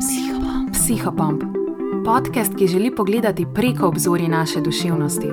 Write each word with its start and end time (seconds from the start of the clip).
Psihopomp. 0.00 0.72
Psihopomp. 0.72 1.42
Podcast, 2.04 2.56
ki 2.58 2.66
želi 2.66 2.94
pogledati 2.94 3.46
preko 3.54 3.88
obzorja 3.88 4.28
naše 4.28 4.60
duševnosti, 4.60 5.28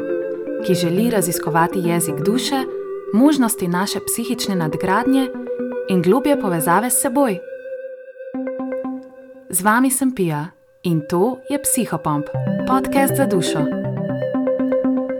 ki 0.68 0.74
želi 0.74 1.10
raziskovati 1.10 1.80
jezik 1.80 2.16
duše, 2.26 2.56
možnosti 3.14 3.68
naše 3.68 4.00
psihične 4.08 4.56
nadgradnje 4.56 5.28
in 5.90 6.02
globje 6.02 6.42
povezave 6.42 6.90
s 6.90 7.02
seboj. 7.02 7.40
Z 9.50 9.62
vami 9.62 9.92
sem 9.92 10.16
Pija 10.16 10.48
in 10.84 11.02
to 11.10 11.38
je 11.50 11.62
Psihopomp, 11.62 12.26
podcast 12.68 13.16
za 13.18 13.26
dušo. 13.26 13.66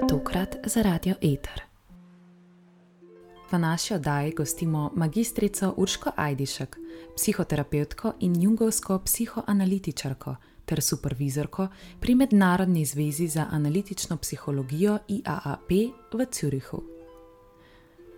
Tokrat 0.10 0.56
za 0.66 0.82
radio 0.82 1.16
Eter. 1.22 1.65
V 3.56 3.60
naši 3.60 3.94
oddaji 3.94 4.32
gostimo 4.32 4.92
magistrico 4.96 5.74
Urško 5.78 6.12
Ajdišek, 6.16 6.78
psihoterapevtko 7.16 8.14
in 8.20 8.42
jungovsko 8.42 9.00
psihoanalitičarko 9.00 10.36
ter 10.66 10.82
supervizorko 10.82 11.68
pri 12.00 12.16
Mednarodni 12.16 12.86
zvezi 12.86 13.28
za 13.28 13.46
analitično 13.52 14.18
psihologijo 14.18 14.98
IAAP 15.08 15.72
v 16.14 16.26
Zürichu. 16.32 16.84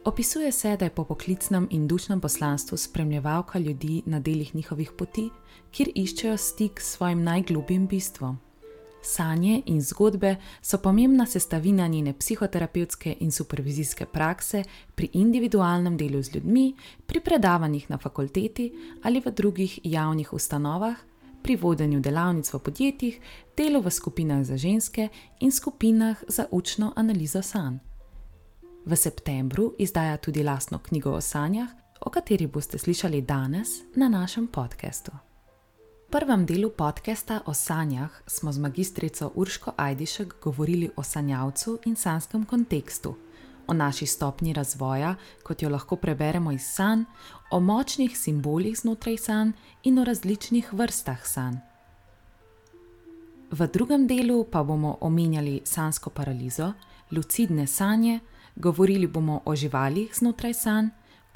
Opisuje 0.05 0.51
se, 0.51 0.77
da 0.77 0.85
je 0.85 0.95
po 0.95 1.03
poklicnem 1.03 1.67
in 1.71 1.87
dušnem 1.87 2.21
poslanstvu 2.21 2.77
spremljevalka 2.77 3.59
ljudi 3.59 4.01
na 4.05 4.19
delih 4.19 4.55
njihovih 4.55 4.91
poti, 4.97 5.29
kjer 5.71 5.89
iščejo 5.95 6.37
stik 6.37 6.81
s 6.81 6.95
svojim 6.95 7.23
najglobjim 7.23 7.87
bistvom. 7.87 8.46
Sanje 9.01 9.61
in 9.65 9.81
zgodbe 9.81 10.35
so 10.61 10.77
pomembna 10.77 11.25
sestavina 11.25 11.87
njene 11.87 12.13
psihoterapevtske 12.13 13.15
in 13.19 13.31
supervizijske 13.31 14.05
prakse 14.05 14.63
pri 14.95 15.09
individualnem 15.13 15.97
delu 15.97 16.21
z 16.21 16.35
ljudmi, 16.35 16.75
pri 17.05 17.19
predavanjih 17.19 17.89
na 17.89 17.97
fakulteti 17.97 18.71
ali 19.03 19.21
v 19.25 19.31
drugih 19.31 19.79
javnih 19.83 20.33
ustanovah, 20.33 20.95
pri 21.43 21.55
vodenju 21.55 21.99
delavnic 21.99 22.53
v 22.53 22.59
podjetjih, 22.59 23.19
delu 23.57 23.81
v 23.81 23.91
skupinah 23.91 24.43
za 24.43 24.57
ženske 24.57 25.09
in 25.39 25.51
skupinah 25.51 26.23
za 26.27 26.47
učno 26.51 26.93
analizo 26.95 27.41
sanj. 27.41 27.77
V 28.85 28.95
septembru 28.95 29.73
izdaja 29.77 30.17
tudi 30.17 30.43
lastno 30.43 30.79
knjigo 30.79 31.11
o 31.11 31.21
sanjah, 31.21 31.69
o 32.01 32.09
kateri 32.09 32.47
boste 32.47 32.77
slišali 32.77 33.21
danes 33.21 33.67
na 33.95 34.09
našem 34.09 34.47
podkastu. 34.47 35.26
V 36.07 36.09
prvem 36.15 36.45
delu 36.47 36.69
podcasta 36.71 37.43
o 37.45 37.53
sanjah 37.53 38.07
smo 38.27 38.51
z 38.51 38.59
magistrico 38.59 39.31
Urško 39.35 39.71
Ajdišek 39.75 40.35
govorili 40.41 40.89
o 40.95 41.03
sanjavcu 41.03 41.79
in 41.85 41.95
sanskem 41.95 42.45
kontekstu, 42.45 43.15
o 43.67 43.73
naši 43.73 44.05
stopni 44.05 44.53
razvoja, 44.53 45.15
kot 45.43 45.61
jo 45.61 45.69
lahko 45.69 45.95
preberemo 45.95 46.51
iz 46.51 46.63
sanj, 46.63 47.03
o 47.51 47.59
močnih 47.59 48.17
simbolih 48.17 48.79
znotraj 48.79 49.17
sanj 49.17 49.51
in 49.83 49.99
o 49.99 50.03
različnih 50.03 50.73
vrstah 50.73 51.27
sanj. 51.27 51.59
V 53.51 53.67
drugem 53.67 54.07
delu 54.07 54.45
pa 54.51 54.63
bomo 54.63 54.97
omenjali 55.01 55.61
sansko 55.65 56.09
paralizo, 56.09 56.71
lucidne 57.11 57.67
sanje, 57.67 58.19
govorili 58.55 59.07
bomo 59.07 59.41
o 59.45 59.55
živalih 59.55 60.15
znotraj 60.15 60.53
sanj 60.53 60.87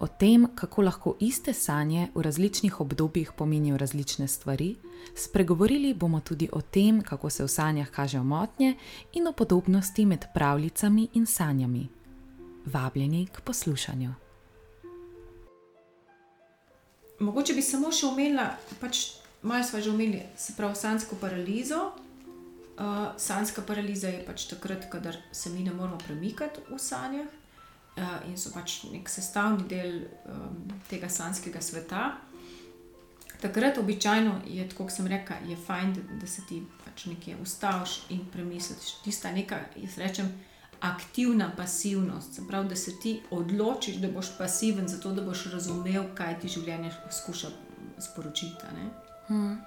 o 0.01 0.07
tem, 0.07 0.47
kako 0.55 0.81
lahko 0.81 1.15
iste 1.19 1.53
sanje 1.53 2.07
v 2.15 2.21
različnih 2.21 2.81
obdobjih 2.81 3.31
pomenijo 3.37 3.77
različne 3.77 4.27
stvari, 4.27 4.75
spregovorili 5.15 5.93
bomo 5.93 6.19
tudi 6.19 6.49
o 6.51 6.61
tem, 6.61 7.01
kako 7.01 7.29
se 7.29 7.43
v 7.43 7.47
sanjah 7.47 7.89
kažejo 7.89 8.23
motnje 8.23 8.75
in 9.13 9.27
o 9.27 9.33
podobnosti 9.33 10.05
med 10.05 10.25
pravljicami 10.33 11.07
in 11.13 11.25
sanjami. 11.25 11.89
Vabljeni 12.65 13.27
k 13.27 13.41
poslušanju. 13.41 14.13
Mogoče 17.19 17.53
bi 17.53 17.61
samo 17.61 17.91
še 17.93 18.07
omenila, 18.09 18.47
pač 18.81 19.21
malo 19.41 19.63
smo 19.63 19.81
že 19.81 19.89
omenili, 19.89 20.23
se 20.37 20.53
pravi, 20.57 20.75
sansko 20.75 21.15
paralizo. 21.21 21.91
Uh, 22.81 23.13
sanska 23.17 23.61
paraliza 23.61 24.09
je 24.09 24.25
pač 24.25 24.47
takrat, 24.49 24.89
ko 24.89 24.97
se 25.31 25.49
mi 25.49 25.61
ne 25.63 25.73
moremo 25.73 25.97
premikati 26.01 26.61
v 26.69 26.79
sanjah, 26.79 27.29
in 28.27 28.37
so 28.37 28.53
pač 28.53 28.83
nek 28.91 29.09
sestavni 29.09 29.67
del 29.67 30.03
tega 30.89 31.09
sanskega 31.09 31.61
sveta. 31.61 32.11
Takrat 33.41 33.77
običajno 33.77 34.41
je, 34.45 34.67
kot 34.77 34.91
sem 34.93 35.07
rekel, 35.09 35.49
je 35.49 35.57
fajn, 35.57 35.93
da, 35.93 36.19
da 36.21 36.27
se 36.27 36.43
ti 36.49 36.61
pač 36.85 37.07
nekje 37.09 37.35
ustaviš 37.41 37.97
in 38.13 38.21
premisliš. 38.33 39.01
Tista 39.03 39.31
neka, 39.31 39.59
jaz 39.81 39.97
rečem, 39.97 40.29
aktivna 40.81 41.51
pasivnost. 41.57 42.35
Se 42.35 42.47
pravi, 42.47 42.69
da 42.69 42.75
se 42.75 42.99
ti 42.99 43.21
odločiš, 43.31 43.95
da 43.95 44.11
boš 44.11 44.37
pasiven, 44.37 44.87
zato 44.87 45.11
da 45.11 45.21
boš 45.21 45.45
razumel, 45.53 46.03
kaj 46.15 46.39
ti 46.39 46.47
življenje 46.47 46.91
skuša 47.11 47.49
sporočiti. 47.97 48.65
Hmm. 49.27 49.57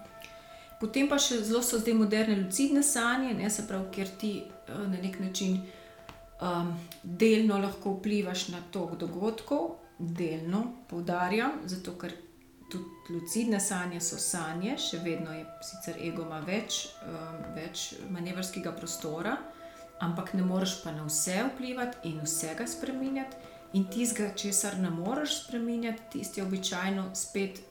Potem 0.81 1.09
pa 1.09 1.19
še 1.19 1.41
zelo 1.43 1.63
so 1.63 1.79
zdaj 1.79 1.95
moderne 1.95 2.37
lucidne 2.43 2.83
sanje, 2.83 3.35
ne, 3.35 3.51
se 3.51 3.67
pravi, 3.67 3.91
ker 3.95 4.11
ti 4.21 4.33
uh, 4.45 4.87
na 4.87 4.99
nek 5.03 5.21
način 5.21 5.63
delno 7.03 7.59
lahko 7.59 7.97
vplivaš 7.99 8.49
na 8.49 8.61
tok 8.73 8.97
dogodkov, 9.01 9.71
delno 9.99 10.65
poudarjam, 10.91 11.61
zato 11.71 11.95
ker 11.99 12.15
tudi 12.71 13.15
lucidne 13.15 13.61
sanje 13.61 14.01
so 14.01 14.19
sanje, 14.19 14.77
še 14.81 15.01
vedno 15.05 15.33
je 15.33 15.45
sicer 15.63 16.01
ego 16.03 16.25
ima 16.25 16.41
več, 16.45 16.87
um, 17.07 17.43
več 17.55 17.93
manevrskega 18.11 18.73
prostora, 18.75 19.37
ampak 20.03 20.35
ne 20.35 20.43
moreš 20.47 20.81
pa 20.83 20.93
na 20.93 21.05
vse 21.07 21.43
vplivati 21.53 22.09
in 22.11 22.25
vsega 22.25 22.67
spremenjati. 22.67 23.53
In 23.75 23.89
tistega, 23.91 24.31
česar 24.39 24.77
ne 24.79 24.91
moreš 24.91 25.41
spremenjati, 25.45 26.11
tisti 26.13 26.41
je 26.41 26.47
običajno 26.47 27.09
spet 27.19 27.63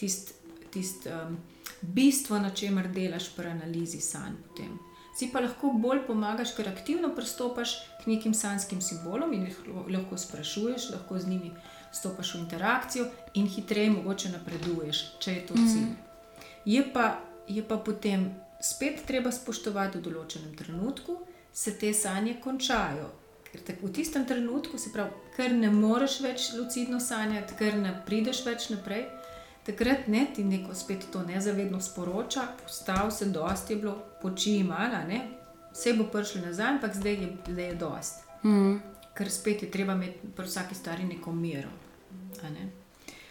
tisto 0.00 0.40
tist, 0.70 1.06
um, 1.06 1.36
bistvo, 1.80 2.38
na 2.38 2.50
čemer 2.50 2.88
delaš 2.88 3.30
pri 3.36 3.50
analizi 3.50 4.00
sanj. 4.00 4.36
Potem 4.48 4.78
si 5.16 5.30
pa 5.32 5.40
lahko 5.40 5.72
bolj 5.72 6.04
pomagaš, 6.06 6.54
ker 6.56 6.68
aktivno 6.68 7.14
pristopaš 7.14 7.74
k 8.02 8.06
nekim 8.10 8.34
sanskim 8.34 8.80
simbolom 8.80 9.32
in 9.32 9.46
jih 9.48 9.58
lahko 9.88 10.18
sprašuješ, 10.18 10.90
lahko 10.94 11.18
z 11.18 11.28
njimi 11.28 11.50
stopiš 11.92 12.34
v 12.34 12.38
interakcijo 12.44 13.06
in 13.34 13.46
hitreje 13.46 13.90
mogoče 13.90 14.30
napreduješ, 14.30 15.02
če 15.18 15.34
je 15.34 15.46
to 15.46 15.54
mhm. 15.54 15.66
cilj. 15.66 15.82
Mm. 15.82 15.96
Je, 16.64 16.84
pa, 16.92 17.20
je 17.48 17.62
pa 17.68 17.76
potem 17.76 18.30
spet 18.60 19.02
treba 19.06 19.32
spoštovati 19.32 19.98
v 19.98 20.04
določenem 20.04 20.54
trenutku, 20.56 21.16
se 21.52 21.74
te 21.78 21.92
sanje 21.94 22.36
končajo. 22.42 23.08
Ker 23.50 23.62
te, 23.66 23.74
v 23.82 23.90
tistem 23.90 24.26
trenutku, 24.28 24.78
se 24.78 24.92
pravi, 24.94 25.10
ker 25.34 25.54
ne 25.56 25.72
moreš 25.74 26.20
več 26.22 26.52
lucidno 26.54 27.00
sanjati, 27.02 27.56
ker 27.58 27.74
ne 27.80 27.96
prideš 28.06 28.44
več 28.46 28.68
naprej 28.70 29.08
takrat 29.66 30.08
ne 30.08 30.26
ti 30.34 30.44
neko 30.44 30.74
spet 30.74 31.06
to 31.12 31.22
nezavedno 31.22 31.80
sporoča, 31.80 32.46
postal 32.62 33.10
se 33.10 33.26
dosti, 33.26 33.72
je 33.72 33.76
bilo 33.76 33.98
poči 34.22 34.62
malo, 34.62 35.04
vse 35.72 35.92
bo 35.92 36.04
prišlo 36.04 36.40
nazaj, 36.46 36.68
ampak 36.68 36.94
zdaj 36.94 37.12
je, 37.12 37.36
zdaj 37.48 37.66
je 37.66 37.74
dost. 37.74 38.24
Mm. 38.44 38.76
Ker 39.14 39.30
spet 39.30 39.62
je 39.62 39.70
treba 39.70 39.92
imeti 39.92 40.32
pri 40.36 40.46
vsaki 40.46 40.74
stvari 40.74 41.04
neko 41.04 41.32
mero. 41.32 41.70
Ne? 42.42 42.70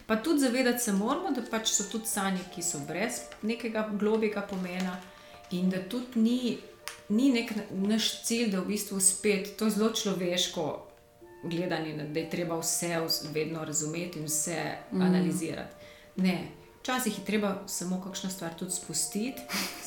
Pa 0.08 0.16
tudi 0.16 0.40
zavedati 0.40 0.84
se 0.84 0.94
moramo, 0.94 1.32
da 1.32 1.42
pač 1.52 1.70
so 1.70 1.84
tudi 1.92 2.06
sanje, 2.06 2.42
ki 2.56 2.64
so 2.64 2.80
brez 2.88 3.22
nekega 3.42 3.90
globjega 3.94 4.42
pomena 4.42 4.98
in 5.52 5.70
da 5.70 5.82
tudi 5.90 6.20
ni, 6.20 6.58
ni 7.10 7.32
nek 7.34 7.54
naš 7.72 8.24
cilj, 8.26 8.52
da 8.52 8.62
v 8.62 8.74
bistvu 8.74 9.00
spet 9.00 9.56
to 9.58 9.70
zelo 9.70 9.92
človeško. 9.94 10.86
Gledanje, 11.44 11.94
da 12.14 12.20
je 12.20 12.30
treba 12.30 12.58
vse 12.60 12.98
vedno 13.34 13.66
razumeti 13.66 14.20
in 14.20 14.26
vse 14.26 14.58
mm. 14.92 15.02
analizirati. 15.02 15.79
Ne, 16.20 16.52
včasih 16.82 17.20
je 17.20 17.26
treba 17.26 17.68
samo 17.68 18.02
kakšno 18.02 18.30
stvar 18.30 18.54
tudi 18.54 18.72
spustiti, 18.72 19.42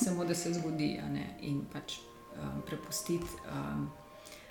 samo 0.04 0.24
da 0.24 0.34
se 0.34 0.52
zgodi 0.52 1.00
in 1.40 1.64
pač 1.72 1.98
um, 1.98 2.62
prepustiti, 2.66 3.26
um, 3.52 3.90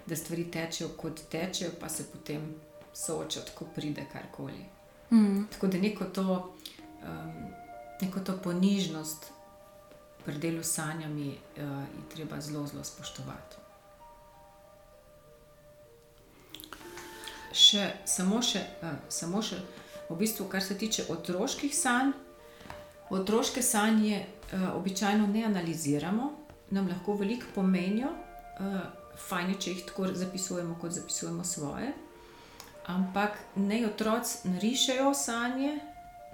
da 0.06 0.16
stvari 0.16 0.52
tečejo 0.52 0.90
kot 0.98 1.22
tečejo, 1.30 1.72
pa 1.80 1.90
se 1.90 2.12
potem 2.12 2.56
soočati, 2.94 3.52
ko 3.56 3.66
pride 3.76 4.06
karkoli. 4.14 4.66
Mm. 5.12 5.48
Tako 5.52 5.68
da 5.68 5.78
neko 5.78 6.06
to, 6.06 6.56
um, 7.04 7.46
neko 8.02 8.20
to 8.20 8.38
ponižnost 8.44 9.32
pri 10.26 10.38
delu 10.38 10.64
s 10.64 10.74
sanjami 10.74 11.30
uh, 11.30 11.64
je 11.98 12.10
treba 12.14 12.42
zelo, 12.42 12.68
zelo 12.68 12.84
spoštovati. 12.84 13.56
Še, 17.54 17.92
samo 18.06 18.42
še, 18.42 18.62
uh, 18.82 18.94
samo 19.10 19.42
še 19.42 19.58
v 20.12 20.18
bistvu, 20.18 20.46
kar 20.50 20.64
se 20.64 20.78
tiče 20.78 21.06
otroških 21.10 21.76
sanj, 21.76 22.12
otroške 23.10 23.62
sanje 23.62 24.26
uh, 24.54 24.76
običajno 24.76 25.28
ne 25.28 25.44
analiziramo, 25.44 26.32
nam 26.70 26.88
lahko 26.88 27.16
veliko 27.20 27.46
pomenijo, 27.56 28.08
uh, 28.08 28.80
fajn 29.28 29.50
je, 29.50 29.60
če 29.60 29.72
jih 29.72 29.84
tako 29.86 30.08
zapisujemo, 30.14 30.78
kot 30.82 30.92
zapisujemo 30.92 31.44
svoje. 31.44 31.94
Ampak 32.86 33.38
ne 33.56 33.86
otroci 33.86 34.50
narišajo 34.50 35.14
sanje, 35.14 35.76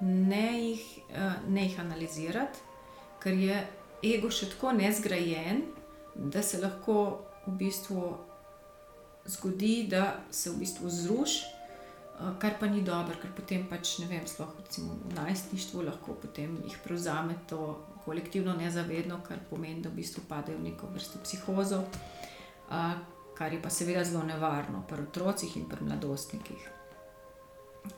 ne 0.02 0.48
jih, 0.62 0.86
uh, 1.10 1.50
ne 1.50 1.66
jih 1.68 1.80
analizirati, 1.80 2.60
ker 3.24 3.34
je 3.34 3.60
ego 4.06 4.30
še 4.32 4.52
tako 4.54 4.72
nezgrajen, 4.78 5.66
da 6.16 6.42
se 6.44 6.62
lahko 6.62 7.26
v 7.48 7.58
bistvu 7.58 8.16
zgodi, 9.28 9.88
da 9.90 10.20
se 10.32 10.50
v 10.50 10.62
bistvu 10.62 10.90
zruši 10.90 11.57
kar 12.40 12.58
pa 12.60 12.66
ni 12.66 12.82
dobro, 12.82 13.16
ker 13.22 13.32
potem 13.36 13.68
pač 13.70 13.98
ne 14.02 14.08
vem, 14.10 14.26
sploh 14.26 14.56
recimo 14.58 14.96
v 15.06 15.14
najstništvu 15.20 15.84
lahko 15.86 16.16
potem 16.22 16.58
jih 16.66 16.78
prevzame 16.84 17.36
to 17.50 17.78
kolektivno 18.06 18.56
nezavedno, 18.58 19.20
kar 19.28 19.44
pomeni, 19.50 19.82
da 19.82 19.90
v 19.90 20.00
bistvu 20.00 20.24
padejo 20.30 20.58
v 20.58 20.72
neko 20.72 20.88
vrsto 20.94 21.20
psihozo, 21.24 21.84
uh, 21.84 22.96
kar 23.38 23.54
je 23.54 23.62
pa 23.62 23.70
seveda 23.70 24.04
zelo 24.04 24.24
nevarno 24.26 24.82
pri 24.90 25.04
otrocih 25.04 25.58
in 25.58 25.68
pri 25.70 25.86
mladostnikih. 25.86 26.70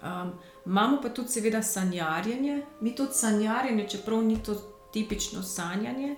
Um, 0.03 0.33
imamo 0.65 0.99
pa 1.01 1.09
tudi, 1.09 1.29
seveda, 1.29 1.61
sanjarjenje. 1.63 2.63
Mi 2.81 2.95
tudi 2.95 3.13
sanjarjenje, 3.13 3.87
čeprav 3.89 4.23
ni 4.23 4.41
to 4.43 4.55
tipično 4.93 5.43
sanjanje, 5.43 6.15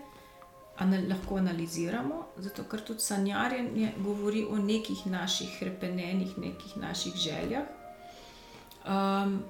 anal 0.81 1.05
lahko 1.09 1.37
analiziramo, 1.37 2.23
zato 2.37 2.63
ker 2.63 2.81
tudi 2.81 3.05
sanjarjenje 3.05 3.93
govori 3.99 4.47
o 4.49 4.57
nekih 4.57 5.05
naših 5.07 5.63
repenenih, 5.63 6.37
nekih 6.37 6.77
naših 6.77 7.13
željah. 7.13 7.80
Um, 8.85 9.43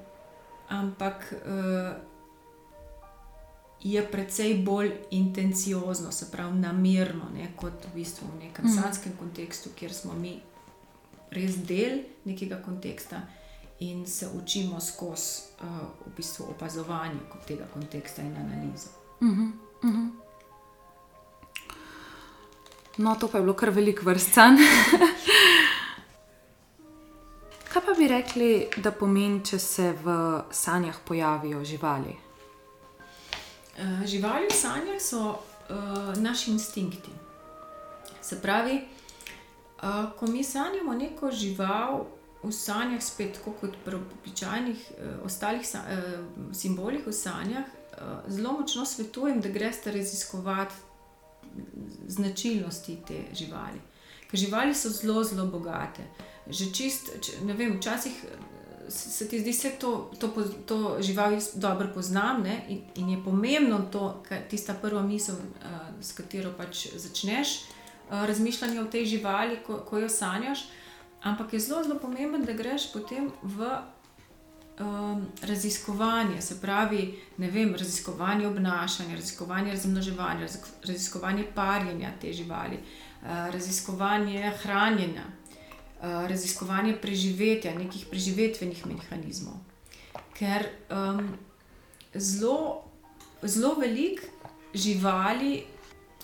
ampak 0.68 1.33
uh, 1.33 1.95
je 3.83 4.12
precej 4.12 4.54
bolj 4.63 4.92
intenciozno, 5.12 6.12
se 6.12 6.31
pravi, 6.31 6.60
namerno, 6.60 7.30
ne, 7.33 7.51
kot 7.56 7.86
v 7.92 7.95
bistvu 7.95 8.28
v 8.28 8.45
nekem 8.45 8.66
mm. 8.66 8.81
sanskem 8.81 9.13
kontekstu, 9.19 9.69
kjer 9.75 9.94
smo 9.94 10.13
mi 10.13 10.36
res 11.31 11.57
del 11.68 12.04
nekega 12.25 12.62
konteksta 12.62 13.22
in 13.80 14.06
se 14.07 14.28
učimo 14.36 14.80
skozi 14.80 15.56
uh, 15.63 15.88
v 16.06 16.16
bistvu 16.18 16.51
opazovanje 16.51 17.19
tega 17.48 17.66
konteksta 17.74 18.22
in 18.22 18.36
analizo. 18.36 18.89
Mm 19.22 19.30
-hmm. 19.30 19.51
Mm 19.88 19.95
-hmm. 19.95 20.10
No, 22.98 23.16
to 23.16 23.27
pa 23.27 23.38
je 23.38 23.42
bilo 23.42 23.54
kar 23.54 23.69
velik 23.69 24.04
vrstan. 24.04 24.57
Bi 28.01 28.07
rekli, 28.07 28.65
da 28.81 28.89
pomeni, 28.92 29.44
če 29.45 29.57
se 29.62 29.83
v 29.94 30.13
sanjah 30.50 30.95
pojavijo 31.06 31.59
živali? 31.62 32.15
Uh, 33.77 34.01
živali 34.09 34.48
v 34.50 34.56
sanjah 34.57 34.98
so 34.98 35.19
uh, 35.30 36.09
naši 36.18 36.50
instinkti. 36.51 37.13
Se 38.21 38.39
pravi, 38.42 38.80
uh, 38.81 40.18
ko 40.18 40.25
mi 40.25 40.42
sanjamo 40.44 40.95
neko 40.98 41.30
žival, 41.30 42.07
v 42.42 42.50
sanjah, 42.50 43.03
spet 43.06 43.38
kot 43.45 43.77
pri 43.86 44.01
običajnih 44.01 44.81
uh, 44.89 45.13
ostalih 45.30 45.62
sa, 45.62 45.86
uh, 45.86 46.25
simbolih 46.57 47.06
v 47.06 47.13
sanjah, 47.13 47.69
uh, 47.69 48.25
zelo 48.25 48.57
močno 48.63 48.86
svetujem, 48.86 49.45
da 49.45 49.53
greste 49.53 49.94
raziskovati 49.94 50.74
značilnosti 52.07 52.98
te 53.07 53.24
živali. 53.38 53.77
Ker 54.25 54.39
živali 54.48 54.74
so 54.74 54.89
zelo, 54.89 55.21
zelo 55.24 55.45
bogate. 55.53 56.09
Že 56.47 56.71
čist, 56.73 57.11
ne 57.45 57.53
vem, 57.53 57.77
včasih 57.77 58.25
se 58.91 59.27
ti 59.27 59.39
zdi, 59.39 59.51
da 59.63 59.69
to, 59.79 60.11
to, 60.19 60.43
to 60.65 60.97
živali 60.99 61.39
dobro 61.55 61.88
poznam 61.93 62.41
ne? 62.43 62.65
in, 62.69 62.81
in 62.95 63.09
je 63.09 63.23
pomembno 63.23 63.79
to, 63.91 64.23
kar 64.29 64.38
tista 64.49 64.73
prva 64.73 65.01
misel, 65.01 65.35
uh, 65.35 65.71
s 66.01 66.11
katero 66.11 66.53
pač 66.57 66.88
začneš 66.95 67.47
uh, 68.09 68.25
razmišljanje 68.25 68.81
o 68.81 68.85
tej 68.85 69.05
živali, 69.05 69.59
ko, 69.67 69.77
ko 69.77 69.97
jo 69.97 70.09
sanjaš. 70.09 70.65
Ampak 71.23 71.53
je 71.53 71.59
zelo, 71.59 71.83
zelo 71.83 71.99
pomembno, 71.99 72.45
da 72.45 72.53
greš 72.53 72.91
potem 72.93 73.29
v 73.43 73.67
um, 74.79 75.27
raziskovanje, 75.41 76.41
se 76.41 76.61
pravi, 76.61 77.19
vem, 77.38 77.75
raziskovanje 77.75 78.47
obnašanja, 78.47 79.15
raziskovanje 79.15 79.71
razmnoževanja, 79.71 80.47
raziskovanje 80.88 81.45
parjenja 81.55 82.09
te 82.21 82.33
živali, 82.33 82.79
uh, 83.21 83.53
raziskovanje 83.53 84.51
hranjenja, 84.63 85.23
raziskovanje 86.01 86.95
preživetja, 87.01 87.75
nekih 87.77 88.06
preživetvenih 88.09 88.86
mehanizmov. 88.86 89.59
Ker 90.33 90.65
um, 90.89 91.38
zelo, 92.13 92.83
zelo 93.44 93.75
velik 93.80 94.24
živali 94.74 95.63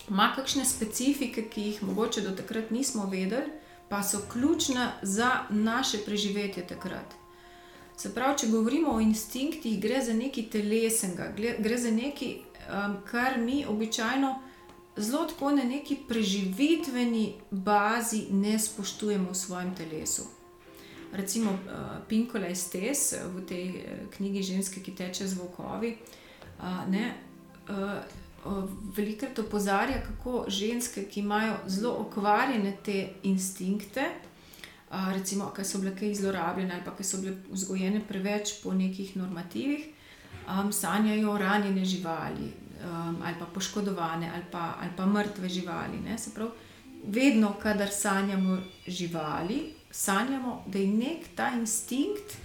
ima 0.08 0.32
kakšne 0.36 0.64
specifike, 0.64 1.48
ki 1.50 1.62
jih 1.62 1.82
mogoče 1.82 2.20
do 2.20 2.34
takrat 2.36 2.70
nismo 2.70 3.06
vedeli 3.06 3.58
pa 3.88 4.02
so 4.02 4.18
ključna 4.32 4.92
za 5.02 5.30
naše 5.50 5.98
preživetje 5.98 6.66
takrat. 6.66 7.14
Se 7.96 8.14
pravi, 8.14 8.38
če 8.38 8.46
govorimo 8.46 8.90
o 8.90 9.00
instinktih, 9.00 9.80
gre 9.80 10.02
za 10.04 10.12
nekaj 10.14 10.44
telesenega, 10.52 11.32
gre 11.58 11.78
za 11.78 11.90
nekaj, 11.90 12.34
um, 12.34 12.96
kar 13.10 13.38
mi 13.38 13.64
običajno 13.66 14.34
zelo 14.98 15.24
tako 15.24 15.50
na 15.50 15.64
neki 15.64 15.96
preživitveni 16.08 17.34
bazi 17.50 18.26
ne 18.30 18.58
spoštujemo 18.58 19.30
v 19.30 19.34
svojem 19.34 19.74
telesu. 19.74 20.22
Recimo 21.12 21.50
uh, 21.50 21.58
Pinkola 22.08 22.46
Estes 22.46 23.14
v 23.34 23.44
tej 23.46 23.68
uh, 23.68 24.08
knjigi 24.16 24.42
Ženske, 24.42 24.82
ki 24.82 24.94
teče 24.94 25.28
z 25.28 25.38
vokovi. 25.40 25.96
Uh, 26.58 26.90
ne, 26.90 27.14
uh, 27.68 28.02
velikokrat 28.96 29.38
opozarja, 29.38 30.02
kako 30.02 30.44
ženske, 30.48 31.04
ki 31.10 31.20
imajo 31.20 31.56
zelo 31.66 31.96
okvarjene 32.00 32.76
te 32.84 33.08
instinkte, 33.22 34.04
recimo, 35.12 35.50
ki 35.52 35.64
so 35.64 35.80
bile 35.82 35.92
kaj 35.96 36.14
zlorabljene 36.14 36.74
ali 36.74 36.84
pa 36.84 36.94
ki 36.96 37.04
so 37.04 37.18
bile 37.20 37.34
vzgojene 37.50 38.00
preveč 38.08 38.54
po 38.62 38.72
nekih 38.72 39.16
normativih, 39.16 39.88
um, 40.46 40.72
sanjajo 40.72 41.38
ranjene 41.38 41.84
živali 41.84 42.52
um, 42.84 43.16
ali 43.24 43.34
pa 43.38 43.46
poškodovane 43.46 44.30
ali 44.34 44.44
pa, 44.50 44.74
ali 44.80 44.90
pa 44.96 45.06
mrtve 45.06 45.48
živali. 45.48 45.98
Prav, 46.34 46.48
vedno, 47.04 47.54
kadar 47.62 47.88
sanjamo 47.92 48.58
živali, 48.86 49.72
sanjamo, 49.90 50.64
da 50.66 50.78
je 50.78 50.86
nek 50.86 51.34
ta 51.34 51.52
instinkt. 51.58 52.36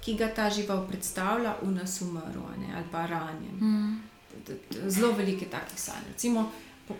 Ki 0.00 0.14
ga 0.16 0.30
ta 0.34 0.46
žival 0.50 0.86
predstavlja, 0.88 1.58
v 1.62 1.74
nas 1.74 2.00
umrl 2.00 2.40
ali 2.56 2.86
pa 2.92 3.06
ranjen. 3.06 3.58
Mm 3.60 4.10
zelo 4.86 5.12
velike 5.12 5.46
takih 5.46 5.80
sanj. 5.80 6.04
Recimo, 6.08 6.50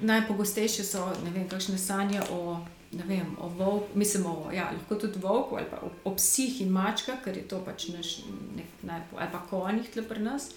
najpogostejše 0.00 0.84
so 0.84 1.12
ne 1.24 1.30
vem, 1.30 1.48
kakšne 1.48 1.78
sanje 1.78 2.22
o, 2.30 2.60
vem, 2.92 3.36
o 3.40 3.48
volku, 3.48 3.98
mislim, 3.98 4.26
o, 4.26 4.50
ja, 4.52 4.70
lahko 4.72 4.94
tudi 4.94 5.18
volku 5.18 5.56
ali 5.56 5.66
pa 5.70 5.76
o, 5.82 5.90
o 6.04 6.14
psih 6.14 6.60
in 6.60 6.72
mačkah, 6.72 7.22
ker 7.24 7.36
je 7.36 7.48
to 7.48 7.62
pač 7.64 7.88
naš, 7.88 8.20
nek, 8.56 8.82
najpo, 8.82 9.18
ali 9.18 9.32
pa 9.32 9.42
konjih 9.50 9.90
tle 9.90 10.02
pri 10.02 10.22
nas. 10.22 10.50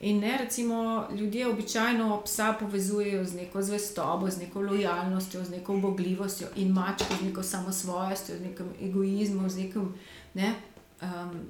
In 0.00 0.18
ne, 0.18 0.38
recimo, 0.38 1.08
ljudje 1.16 1.48
običajno 1.48 2.22
psa 2.24 2.54
povezujejo 2.60 3.24
z 3.24 3.34
neko 3.34 3.62
zvestobo, 3.62 4.30
z 4.30 4.38
neko 4.38 4.60
lojalnostjo, 4.60 5.44
z 5.44 5.50
neko 5.50 5.74
obogljivostjo, 5.74 6.48
in 6.56 6.72
mačko 6.72 7.14
z 7.20 7.24
neko 7.24 7.42
samosvojostjo, 7.42 8.36
z 8.36 8.40
nekim 8.40 8.66
egoizmom, 8.82 9.50
z 9.50 9.58
nekim, 9.58 9.94
ne, 10.34 10.54
um, 11.02 11.40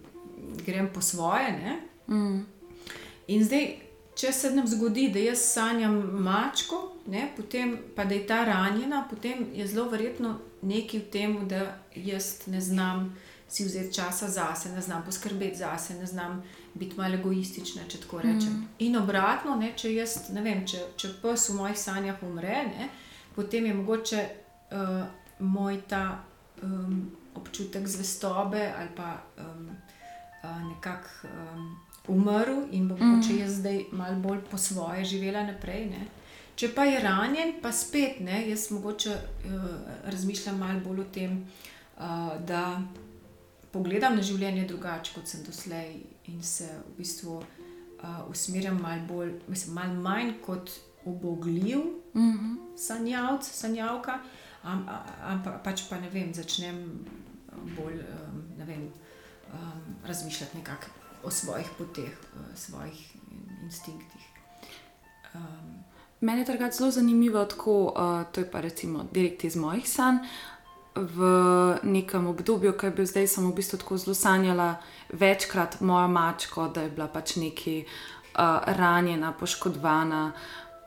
grem 0.67 0.91
po 0.95 1.01
svoje. 1.01 1.77
Mm. 2.09 2.41
In 3.27 3.45
zdaj, 3.45 3.77
če 4.15 4.33
se 4.33 4.51
nam 4.51 4.67
zgodi, 4.67 5.09
da 5.15 5.23
jaz 5.23 5.39
sanjam 5.53 6.01
mačko, 6.23 6.81
ne, 7.07 7.29
potem 7.37 7.77
pa 7.97 8.05
da 8.05 8.15
je 8.15 8.27
ta 8.27 8.45
ranjena, 8.45 9.07
potem 9.11 9.47
je 9.55 9.67
zelo 9.67 9.89
verjetno 9.89 10.39
nekaj 10.63 11.01
v 11.01 11.11
tem, 11.11 11.37
da 11.49 11.79
jaz 11.95 12.47
ne 12.47 12.61
znam 12.61 13.13
si 13.49 13.65
vzeti 13.65 13.95
časa 13.95 14.29
zase, 14.29 14.73
ne 14.75 14.81
znam 14.81 15.05
poskrbeti 15.07 15.59
zase, 15.59 15.95
ne 15.95 16.07
znam 16.07 16.43
biti 16.75 16.97
malo 16.97 17.15
egoistična, 17.15 17.83
če 17.89 18.01
tako 18.05 18.23
rečem. 18.25 18.53
Mm. 18.53 18.69
In 18.87 18.97
obratno, 18.97 19.57
ne, 19.57 19.73
če 19.77 19.95
jaz 19.95 20.17
ne 20.35 20.43
vem, 20.43 20.65
če, 20.67 20.85
če 20.97 21.15
pes 21.23 21.49
v 21.51 21.57
mojih 21.59 21.79
sanjah 21.79 22.23
umre, 22.27 22.65
ne, 22.71 22.91
potem 23.35 23.67
je 23.67 23.75
mogoče 23.75 24.25
uh, 24.27 25.01
moj 25.41 25.81
ta 25.89 26.05
um, 26.63 27.11
občutek 27.35 27.87
zvestobe 27.89 28.67
ali 28.77 28.91
pa 28.97 29.15
um, 29.39 29.71
uh, 30.43 30.59
nekako. 30.69 31.31
Um, 31.31 31.71
umrl 32.11 32.65
in 32.73 32.89
bo 32.89 32.97
mm. 32.97 33.21
če 33.27 33.37
jaz 33.43 33.59
zdaj 33.61 33.85
malo 33.93 34.19
bolj 34.25 34.41
po 34.51 34.59
svoje 34.59 35.05
živela 35.05 35.45
naprej. 35.47 35.87
Ne? 35.91 36.07
Če 36.59 36.73
pa 36.77 36.85
je 36.89 37.01
ranjen, 37.01 37.55
pa 37.63 37.73
spet 37.73 38.21
ne, 38.25 38.43
jaz 38.51 38.69
mogoče 38.75 39.15
uh, 39.15 39.69
razmišljam 40.13 40.59
malo 40.61 40.81
bolj 40.85 41.05
o 41.05 41.09
tem, 41.13 41.39
uh, 41.97 42.35
da 42.47 42.81
pogledam 43.73 44.17
na 44.19 44.25
življenje 44.27 44.67
drugače, 44.69 45.15
kot 45.15 45.31
sem 45.31 45.45
doslej 45.47 46.01
in 46.33 46.43
se 46.43 46.69
v 46.89 46.97
bistvu 46.99 47.37
uh, 47.37 48.31
usmerjam 48.31 48.81
malo 48.81 49.03
bolj, 49.09 49.33
mislim, 49.49 49.75
malo 49.75 49.95
manj 49.95 50.33
kot 50.47 50.71
obogljiv 51.05 51.79
mm 52.15 52.33
-hmm. 52.33 52.77
sanjavc, 52.77 53.45
sanjavka, 53.45 54.19
ampak 54.63 55.55
am, 55.55 55.61
pač 55.65 55.83
pa 55.91 56.01
ne 56.01 56.11
vem, 56.11 56.35
začnem 56.35 57.07
bolj 57.77 57.95
um, 57.95 58.45
ne 58.59 58.65
vem, 58.65 58.83
um, 59.53 59.97
razmišljati 60.05 60.57
nekako 60.59 60.87
o 61.23 61.31
svojih 61.31 61.67
poteh, 61.79 62.19
o 62.35 62.57
svojih 62.57 63.17
instinktih. 63.63 64.23
Um, 65.35 65.85
Mene 66.21 66.41
je 66.41 66.47
tako 66.47 66.71
zelo 66.73 66.91
zanimivo, 66.91 67.45
tako, 67.45 67.85
uh, 67.85 68.33
to 68.33 68.41
je 68.41 68.51
pa 68.51 68.61
recimo 68.61 69.07
direkt 69.13 69.45
iz 69.45 69.57
mojih 69.57 69.89
sanj. 69.89 70.17
V 70.95 71.19
nekem 71.83 72.27
obdobju, 72.27 72.73
ki 72.73 72.87
je 72.87 72.91
bil 72.91 73.07
zdaj, 73.07 73.27
sem 73.31 73.47
v 73.47 73.55
bistvu 73.55 73.79
tako 73.79 73.97
zelo 73.97 74.15
sanjala 74.15 74.81
večkrat 75.13 75.81
mojo 75.81 76.09
mačko, 76.09 76.69
da 76.69 76.83
je 76.83 76.91
bila 76.91 77.07
pač 77.07 77.37
neki 77.37 77.85
uh, 77.85 78.59
ranjena, 78.67 79.33
poškodovana. 79.33 80.33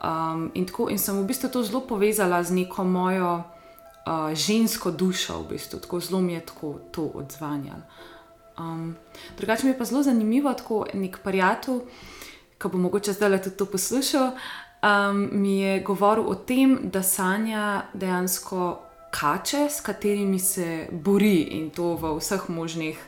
Um, 0.04 0.50
in, 0.54 0.68
in 0.90 0.98
sem 0.98 1.16
v 1.16 1.24
bistvu 1.24 1.48
to 1.48 1.62
zelo 1.64 1.80
povezala 1.88 2.42
z 2.44 2.52
neko 2.52 2.84
mojo 2.84 3.40
uh, 3.40 4.34
žensko 4.36 4.90
dušo, 4.90 5.40
v 5.42 5.56
bistvu 5.56 5.80
tako 5.80 6.00
zelo 6.00 6.20
mi 6.20 6.36
je 6.36 6.40
tako 6.40 6.74
to 6.92 7.08
odzvanjalo. 7.14 7.82
Um, 8.58 8.96
drugače 9.36 9.64
mi 9.64 9.72
je 9.72 9.78
pa 9.78 9.84
zelo 9.84 10.02
zanimivo, 10.02 10.52
tako 10.52 10.84
nek 10.94 11.18
parijatu, 11.24 11.82
ki 12.58 12.68
bo 12.68 12.78
mogoče 12.78 13.12
zdaj 13.12 13.42
tudi 13.42 13.56
to 13.56 13.66
poslušal, 13.66 14.30
um, 14.84 15.28
mi 15.32 15.60
je 15.60 15.80
govoril 15.80 16.28
o 16.28 16.34
tem, 16.34 16.78
da 16.82 17.02
sanja 17.02 17.82
dejansko 17.94 18.83
kače, 19.14 19.68
s 19.70 19.80
katerimi 19.80 20.38
se 20.38 20.88
bori 20.90 21.42
in 21.54 21.70
to 21.70 21.94
v 21.96 22.16
vseh 22.18 22.48
možnih 22.48 22.98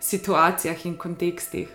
situacijah 0.00 0.86
in 0.86 0.96
kontekstih. 0.96 1.68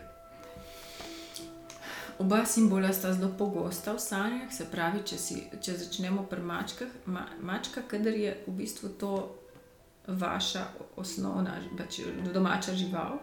Oba 2.20 2.46
simbola 2.46 2.94
sta 2.94 3.14
zelo 3.14 3.32
pogosta 3.38 3.94
v 3.94 4.00
sanjah, 4.00 4.52
se 4.54 4.68
pravi, 4.70 5.02
če, 5.06 5.18
si, 5.18 5.38
če 5.62 5.74
začnemo 5.74 6.28
pri 6.30 6.44
mačkah, 6.46 6.92
ma, 7.10 7.26
mačka, 7.42 7.82
kader 7.82 8.14
je 8.14 8.36
v 8.46 8.54
bistvu 8.60 8.92
to 9.02 9.14
vaša 10.06 10.68
osnovna, 11.02 11.58
pač 11.78 12.04
domača 12.34 12.78
žival, 12.78 13.18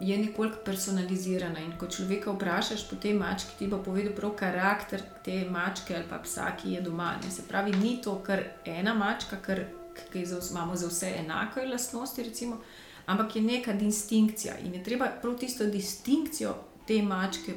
je 0.00 0.18
nekoliko 0.18 0.56
personalizirana. 0.64 1.60
In 1.60 1.72
ko 1.78 1.86
človeka 1.86 2.32
vprašaš 2.32 2.88
po 2.90 2.96
tej 2.96 3.14
mački, 3.14 3.56
ti 3.58 3.66
bo 3.66 3.78
povedal 3.82 4.12
prav 4.12 4.34
karakter 4.36 5.02
te 5.24 5.44
mačke 5.50 5.96
ali 5.96 6.04
pa 6.08 6.18
psa, 6.18 6.52
ki 6.56 6.72
je 6.76 6.80
doma. 6.80 7.16
Ne? 7.22 7.30
Se 7.30 7.42
pravi, 7.48 7.72
ni 7.72 7.96
to 8.02 8.18
kar 8.24 8.42
ena 8.64 8.94
mačka, 8.94 9.40
kar, 9.42 9.64
ki 10.12 10.26
za, 10.26 10.40
imamo 10.50 10.76
za 10.76 10.88
vse 10.88 11.14
enake 11.22 11.64
lastnosti, 11.66 12.22
recimo, 12.22 12.60
ampak 13.06 13.36
je 13.36 13.42
neka 13.42 13.72
distinkcija 13.72 14.58
in 14.58 14.74
je 14.74 14.84
treba 14.84 15.08
prav 15.22 15.38
tisto 15.38 15.64
distinkcijo 15.64 16.54
te 16.86 17.02
mačke 17.02 17.54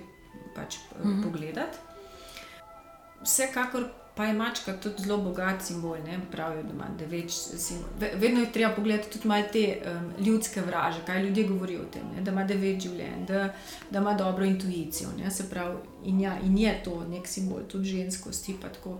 pač 0.55 0.77
mm 1.03 1.10
-hmm. 1.10 1.24
pogledati. 1.24 1.77
Vsekakor 3.24 3.84
Pa 4.19 4.25
je 4.25 4.33
mačka 4.33 4.73
tudi 4.83 5.03
zelo 5.03 5.17
bogat 5.17 5.61
simbol, 5.63 5.95
ne? 6.05 6.19
pravijo, 6.31 6.63
da 6.63 6.73
ima 6.73 6.88
devet 6.99 7.31
simbolov. 7.31 8.19
Vedno 8.19 8.39
je 8.39 8.51
treba 8.51 8.73
pogledati 8.75 9.09
tudi 9.09 9.27
malo 9.27 9.43
te 9.51 9.77
um, 9.85 10.25
ljudske 10.25 10.61
vraže, 10.61 10.99
kaj 11.05 11.23
ljudje 11.23 11.47
govorijo 11.47 11.81
o 11.81 11.85
tem, 11.85 12.03
ne? 12.15 12.21
da 12.21 12.31
ima 12.31 12.43
devet 12.43 12.81
življenj, 12.81 13.25
da, 13.27 13.53
da 13.89 13.99
ima 13.99 14.13
dobro 14.13 14.45
intuicijo. 14.45 15.09
Pravi, 15.49 15.77
in, 16.03 16.19
ja, 16.19 16.35
in 16.43 16.57
je 16.57 16.73
to 16.83 17.05
nek 17.07 17.27
simbol, 17.27 17.63
tudi 17.67 17.89
ženskosti. 17.89 18.57
Tako. 18.61 18.99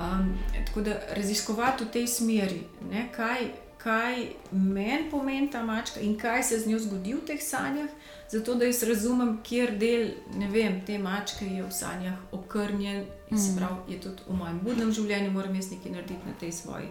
Um, 0.00 0.38
tako 0.66 0.80
da 0.80 0.98
raziskovati 1.14 1.84
v 1.84 1.90
tej 1.90 2.06
smeri, 2.06 2.62
ne? 2.90 3.06
kaj, 3.14 3.46
kaj 3.78 4.26
meni 4.50 5.10
pomeni 5.10 5.50
ta 5.50 5.62
mačka 5.62 6.00
in 6.00 6.18
kaj 6.18 6.42
se 6.42 6.58
z 6.58 6.66
njo 6.66 6.78
zgodi 6.78 7.14
v 7.14 7.22
teh 7.26 7.42
sanjah 7.42 7.90
zato 8.32 8.54
da 8.54 8.64
jaz 8.64 8.82
razumem, 8.82 9.38
kjer 9.42 9.78
del 9.78 10.10
vem, 10.52 10.80
te 10.86 10.98
mačke 10.98 11.46
je 11.46 11.62
v 11.62 11.72
sanjah 11.72 12.18
okrnjen 12.32 13.04
mm. 13.30 13.56
pravi, 13.56 13.94
je 13.94 14.00
tudi 14.00 14.26
v 14.28 14.36
mojem 14.36 14.60
budnem 14.64 14.92
življenju, 14.92 15.30
moram 15.30 15.54
jaz 15.54 15.70
nekaj 15.70 15.92
narediti 15.92 16.26
na 16.26 16.34
tej 16.40 16.52
svoji 16.52 16.90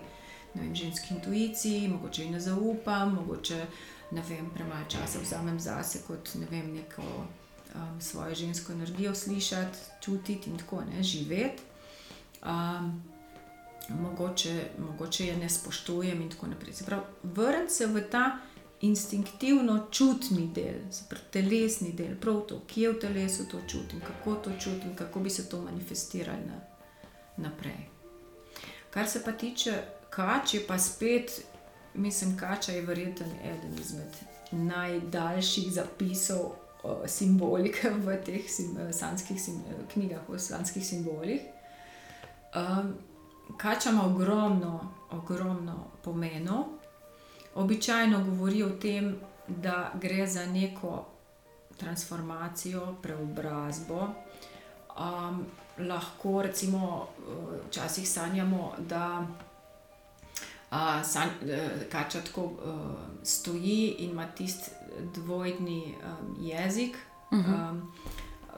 vem, 0.54 0.76
ženski 0.76 1.14
intuiciji, 1.16 1.88
mogoče 1.88 2.24
ji 2.24 2.30
ne 2.30 2.40
zaupam, 2.40 3.14
mogoče 3.16 3.66
ne 4.12 4.24
vem, 4.30 4.50
premalo 4.54 4.86
časa 4.90 5.20
vzamem 5.22 5.60
zase 5.60 6.02
kot 6.08 6.34
ne 6.36 6.48
vem, 6.52 6.74
neko 6.74 7.04
um, 7.76 8.02
svojo 8.02 8.36
žensko 8.36 8.74
energijo 8.74 9.16
slišati, 9.16 9.78
čutiti 10.02 10.50
in 10.50 10.58
tako 10.58 10.82
ne 10.82 11.04
živeti. 11.04 11.64
Um, 12.44 13.04
mogoče, 13.90 14.70
mogoče 14.80 15.26
je 15.26 15.38
ne 15.38 15.50
spoštujem 15.50 16.22
in 16.22 16.30
tako 16.30 16.48
naprej. 16.48 16.74
Vrniti 17.24 17.74
se 17.74 17.88
v 17.88 18.04
ta 18.12 18.38
instinktivno 18.82 19.88
čutni 19.92 20.48
del, 20.56 20.82
telesni 21.32 21.92
del, 21.94 22.16
prav 22.16 22.42
to, 22.48 22.62
kje 22.68 22.92
v 22.92 23.00
telesu 23.00 23.46
to 23.52 23.60
čutim, 23.68 24.00
kako 24.00 24.36
to 24.36 24.52
čutim, 24.60 24.96
kako 24.96 25.20
bi 25.20 25.30
se 25.30 25.50
to 25.50 25.62
manifestiralo 25.62 26.40
na, 26.48 26.60
naprej. 27.38 27.90
Kar 28.90 29.08
se 29.08 29.24
pa 29.26 29.32
tiče 29.32 29.82
kače, 30.10 30.60
pa 30.68 30.80
spet, 30.80 31.42
mislim, 31.94 32.38
kača 32.38 32.72
je 32.72 32.82
verjetno 32.82 33.26
eden 33.44 33.80
izmed 33.82 34.16
najdaljših 34.52 35.74
zapisov 35.74 36.52
simbolike 37.06 37.90
v 37.90 38.18
teh 38.26 38.50
sim, 38.50 38.78
sanskih 38.92 39.42
sim, 39.42 39.62
knjigah, 39.94 40.30
o 40.30 40.40
slanskih 40.40 40.86
simbolih. 40.86 41.42
Um, 42.56 42.96
kača 43.58 43.90
ima 43.90 44.06
ogromno, 44.06 44.94
ogromno 45.12 45.92
pomenov. 46.04 46.79
Običajno 47.56 48.24
govori 48.24 48.64
o 48.64 48.70
tem, 48.70 49.16
da 49.48 49.92
gre 50.02 50.28
za 50.28 50.46
neko 50.46 51.06
transformacijo, 51.78 52.96
preobrazbo. 53.02 54.08
Um, 55.00 55.46
lahko 55.78 56.42
recimo 56.42 57.08
včasih 57.68 58.10
sanjamo, 58.10 58.74
da 58.78 59.28
uh, 60.72 60.78
san, 61.04 61.30
uh, 61.42 61.90
kača 61.92 62.22
tako 62.22 62.44
uh, 62.44 62.54
stoji 63.24 63.96
in 64.00 64.10
ima 64.10 64.28
tisti 64.28 64.72
dvojni 65.16 65.96
um, 65.96 66.36
jezik 66.40 66.98
uh 67.32 67.40
-huh. 67.40 67.70
um, 67.72 67.92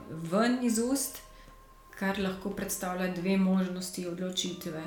ven 0.09 0.65
iz 0.65 0.79
ust, 0.79 1.17
kar 1.99 2.19
lahko 2.19 2.49
predstavlja 2.49 3.13
dve 3.13 3.37
možnosti 3.37 4.07
odločitve 4.07 4.83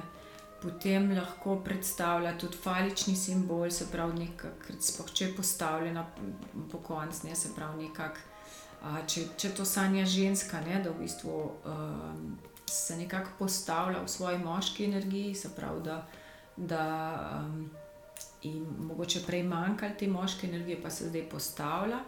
potem 0.65 1.11
lahko 1.13 1.59
predstavlja 1.65 2.33
tudi 2.41 2.57
falični 2.57 3.15
simbol, 3.17 3.71
se 3.71 3.87
pravi, 3.93 4.25
nekako, 4.25 5.11
če 5.13 5.29
je 5.29 5.37
postavljena 5.37 6.07
po 6.73 6.79
koncu, 6.79 7.29
se 7.35 7.53
pravi, 7.55 7.85
nekak, 7.85 8.19
a, 8.83 8.97
če, 9.07 9.29
če 9.37 9.53
to 9.55 9.65
sanja 9.69 10.07
ženska, 10.09 10.61
ne, 10.65 10.81
da 10.83 10.91
v 10.91 11.05
bistvu 11.05 11.37
um, 11.69 12.35
se 12.71 12.97
nekako 12.97 13.37
postavlja 13.39 14.03
v 14.03 14.09
svoji 14.09 14.43
moški 14.43 14.91
energiji, 14.91 15.35
se 15.35 15.55
pravi, 15.57 15.83
da. 15.85 16.05
da 16.57 16.85
um, 17.39 17.65
In 18.45 18.67
mogoče 18.79 19.23
prej 19.27 19.43
manjkalo 19.49 19.95
te 19.99 20.07
moške 20.07 20.47
energije, 20.47 20.77
pa 20.83 20.91
se 20.93 21.07
zdaj 21.09 21.23
postavlja. 21.31 22.03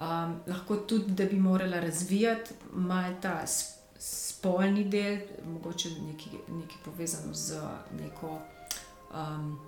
Um, 0.00 0.32
lahko 0.46 0.76
tudi, 0.76 1.12
da 1.14 1.24
bi 1.24 1.38
morala 1.38 1.80
razvijati 1.80 2.54
malo 2.72 3.14
ta 3.22 3.46
spolni 4.00 4.84
del, 4.88 5.18
mogoče 5.44 5.90
nekaj, 5.90 6.40
nekaj 6.48 6.78
povezano 6.84 7.34
z 7.34 7.60
neko 8.00 8.38
um, 9.12 9.58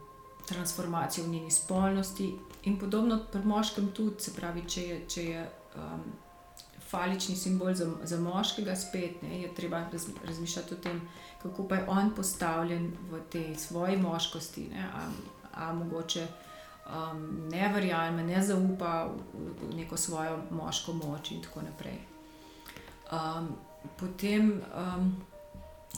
transformacijo 0.48 1.24
v 1.24 1.28
njeni 1.28 1.50
spolnosti, 1.50 2.34
in 2.62 2.78
podobno 2.78 3.18
pri 3.32 3.44
moškem 3.44 3.92
tudi, 3.92 4.22
se 4.22 4.32
pravi, 4.34 4.62
če 4.68 4.82
je, 4.82 5.00
če 5.08 5.24
je 5.24 5.42
um, 5.76 6.04
falični 6.88 7.36
simbol 7.36 7.74
za, 7.74 7.90
za 8.04 8.20
moškega, 8.20 8.76
spet 8.76 9.22
ne, 9.22 9.42
je 9.42 9.54
treba 9.54 9.84
razmišljati 10.24 10.74
o 10.74 10.76
tem, 10.76 11.00
kako 11.42 11.68
pa 11.68 11.74
je 11.74 11.84
on 11.88 12.14
postavljen 12.16 12.92
v 13.10 13.20
tej 13.30 13.54
svoji 13.56 13.96
moškosti. 13.96 14.68
Ne, 14.72 14.88
a, 14.94 15.08
a 15.54 15.72
mogoče 15.72 16.26
um, 16.86 17.48
ne 17.50 17.68
verjame, 17.74 18.24
ne 18.24 18.42
zaupa 18.42 19.10
v, 19.34 19.52
v 19.60 19.74
neko 19.76 19.96
svojo 19.96 20.38
moško 20.50 20.92
moč 20.92 21.30
in 21.30 21.42
tako 21.42 21.62
naprej. 21.68 21.98
Um, 23.12 23.52
potem 23.98 24.60
um, 24.74 25.12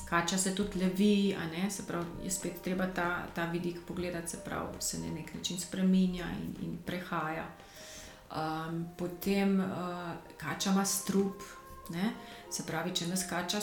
kača 0.08 0.38
se 0.38 0.54
tudi 0.54 0.78
levi, 0.78 1.36
se 1.70 1.86
pravi, 1.86 2.06
je 2.24 2.30
spet 2.30 2.62
treba 2.62 2.86
ta, 2.86 3.26
ta 3.34 3.44
vidik 3.44 3.76
pogledati, 3.86 4.30
se 4.30 4.38
pravi, 4.44 4.80
se 4.80 4.98
na 4.98 5.14
nek 5.14 5.34
način 5.34 5.60
spremenja 5.60 6.24
in, 6.40 6.66
in 6.66 6.78
prehaja. 6.86 7.46
Um, 8.34 8.86
potem 8.98 9.60
uh, 9.60 9.66
kača 10.36 10.70
ima 10.70 10.84
strup, 10.84 11.42
ne? 11.90 12.12
se 12.50 12.62
pravi, 12.66 12.94
če 12.94 13.06
nas 13.06 13.28
kača 13.28 13.60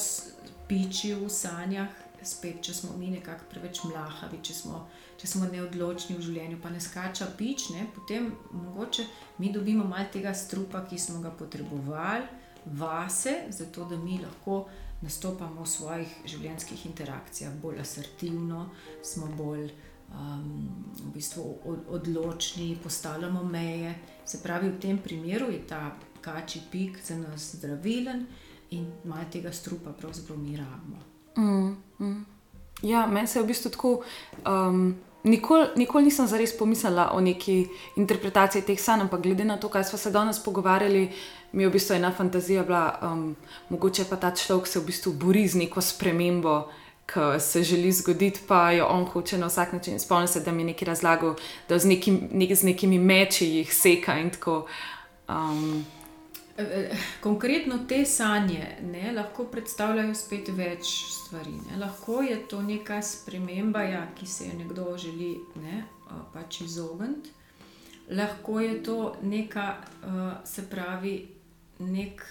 piči 0.67 1.13
v 1.13 1.29
sanjah, 1.29 1.89
spet, 2.23 2.61
če 2.61 2.73
smo 2.73 2.97
mi 2.97 3.09
nekako 3.09 3.47
preveč 3.49 3.81
mlahavi, 3.83 4.39
če 4.43 4.53
smo, 4.53 4.85
če 5.17 5.27
smo 5.27 5.47
neodločni 5.49 6.15
v 6.15 6.21
življenju, 6.21 6.59
pa 6.61 6.69
ne 6.69 6.79
skača 6.81 7.27
pič, 7.37 7.69
ne? 7.75 7.87
potem 7.95 8.31
mogoče 8.51 9.05
mi 9.39 9.51
dobimo 9.51 9.83
malo 9.83 10.05
tega 10.13 10.33
strupa, 10.37 10.85
ki 10.85 10.99
smo 10.99 11.21
ga 11.21 11.33
potrebovali 11.33 12.40
vase, 12.65 13.35
zato 13.49 13.85
da 13.85 13.97
mi 13.97 14.19
lahko 14.19 14.65
nastopamo 15.01 15.63
v 15.63 15.67
svojih 15.67 16.17
življenjskih 16.25 16.85
interakcijah 16.85 17.53
bolj 17.61 17.81
asertivno, 17.81 18.67
smo 19.03 19.29
bolj 19.37 19.71
um, 20.13 20.69
v 20.99 21.13
bistvu 21.15 21.45
odločni, 21.89 22.75
postavljamo 22.83 23.43
meje. 23.43 23.95
Se 24.25 24.41
pravi, 24.43 24.69
v 24.69 24.79
tem 24.79 24.97
primeru 25.01 25.49
je 25.51 25.63
ta 25.67 25.91
kači 26.21 26.61
pik 26.71 26.99
za 27.03 27.17
nas 27.17 27.55
zdravilen 27.55 28.25
in 28.77 28.85
malo 29.03 29.25
tega 29.31 29.51
strupa 29.51 29.91
pravzaprav 29.91 30.37
mi 30.37 30.57
rabimo. 30.57 31.01
Mm, 31.37 32.05
mm. 32.05 32.25
Ja, 32.81 33.07
meni 33.07 33.27
se 33.27 33.39
je 33.39 33.43
v 33.43 33.47
bistvu 33.47 33.71
tako. 33.71 33.95
Um, 34.45 34.93
Nikoli 35.23 35.67
nikol 35.77 36.01
nisem 36.01 36.25
zares 36.25 36.49
pomislila 36.57 37.11
o 37.13 37.19
neki 37.21 37.67
interpretaciji 38.01 38.63
teh 38.65 38.79
sanj, 38.81 39.03
ampak 39.03 39.21
glede 39.21 39.45
na 39.45 39.59
to, 39.61 39.69
kaj 39.69 39.83
smo 39.83 39.99
se 40.01 40.09
danes 40.11 40.39
pogovarjali, 40.41 41.03
uh, 41.03 41.40
mi 41.51 41.63
je 41.63 41.69
v 41.69 41.71
bistvu 41.71 41.95
ena 41.95 42.11
fantazija 42.11 42.63
bila, 42.63 42.99
um, 43.01 43.35
mogoče 43.69 44.05
pa 44.09 44.15
ta 44.15 44.35
človek 44.35 44.67
se 44.67 44.79
v 44.79 44.85
bistvu 44.85 45.13
bori 45.13 45.47
z 45.47 45.55
neko 45.55 45.81
spremembo, 45.81 46.69
ki 47.11 47.39
se 47.39 47.63
želi 47.63 47.91
zgoditi, 47.91 48.39
pa 48.47 48.71
jo 48.71 48.85
on 48.87 49.05
hoče 49.05 49.37
na 49.37 49.47
vsak 49.47 49.73
način. 49.73 49.99
Spomnim 49.99 50.27
se, 50.27 50.39
da 50.39 50.51
mi 50.51 50.61
je 50.61 50.65
nekaj 50.65 50.85
razlagal, 50.85 51.35
da 51.69 51.79
z, 51.79 51.87
nekim, 51.87 52.29
nek, 52.31 52.55
z 52.55 52.63
nekimi 52.63 52.99
meči 52.99 53.47
jih 53.47 53.73
seka 53.73 54.19
in 54.19 54.29
tako. 54.29 54.67
Um, 55.29 55.85
Konkretno 57.21 57.79
te 57.89 58.05
sanje 58.05 58.77
ne, 58.81 59.11
lahko 59.11 59.43
predstavljajo 59.43 60.15
spet 60.15 60.49
več 60.55 60.87
stvari. 61.09 61.51
Ne. 61.51 61.77
Lahko 61.79 62.21
je 62.21 62.37
to 62.47 62.61
neka 62.61 63.01
sprememba, 63.01 63.81
ja, 63.81 64.07
ki 64.19 64.27
se 64.27 64.47
jo 64.47 64.57
nekdo 64.57 64.97
želi 64.97 65.35
ne, 65.55 65.83
pač 66.33 66.61
izogniti 66.61 67.41
lahko 68.11 68.59
je 68.59 68.83
to 68.83 69.15
neka, 69.21 69.75
se 70.43 70.69
pravi, 70.69 71.27
nek, 71.81 72.23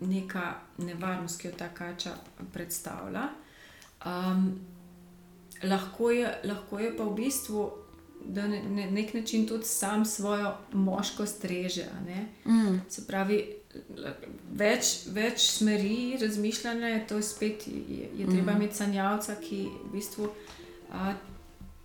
neka 0.00 0.54
nevarnost, 0.78 1.40
ki 1.40 1.48
jo 1.48 1.54
ta 1.58 1.68
kača 1.74 2.14
predstavlja. 2.52 3.28
Um, 4.06 4.60
lahko, 5.62 6.10
je, 6.10 6.30
lahko 6.44 6.78
je 6.78 6.96
pa 6.96 7.04
v 7.04 7.14
bistvu 7.18 7.68
da 8.24 8.48
na 8.48 8.56
ne, 8.56 8.90
nek 8.90 9.14
način 9.14 9.46
tudi 9.46 9.64
sam 9.64 10.04
svojo 10.04 10.56
moškost 10.72 11.44
reže. 11.44 11.84
Mm. 12.44 12.80
Se 12.88 13.06
pravi, 13.06 13.54
več, 14.50 15.06
več 15.06 15.50
smeri 15.50 16.18
razmišljanja 16.20 16.88
je 16.88 17.06
to 17.06 17.22
spet, 17.22 17.66
je, 17.66 18.10
je 18.16 18.26
treba 18.26 18.52
mm. 18.52 18.56
imeti 18.56 18.76
sanjavca, 18.76 19.34
ki 19.40 19.68
v 19.84 19.92
bistvu 19.92 20.28
a, 20.92 21.14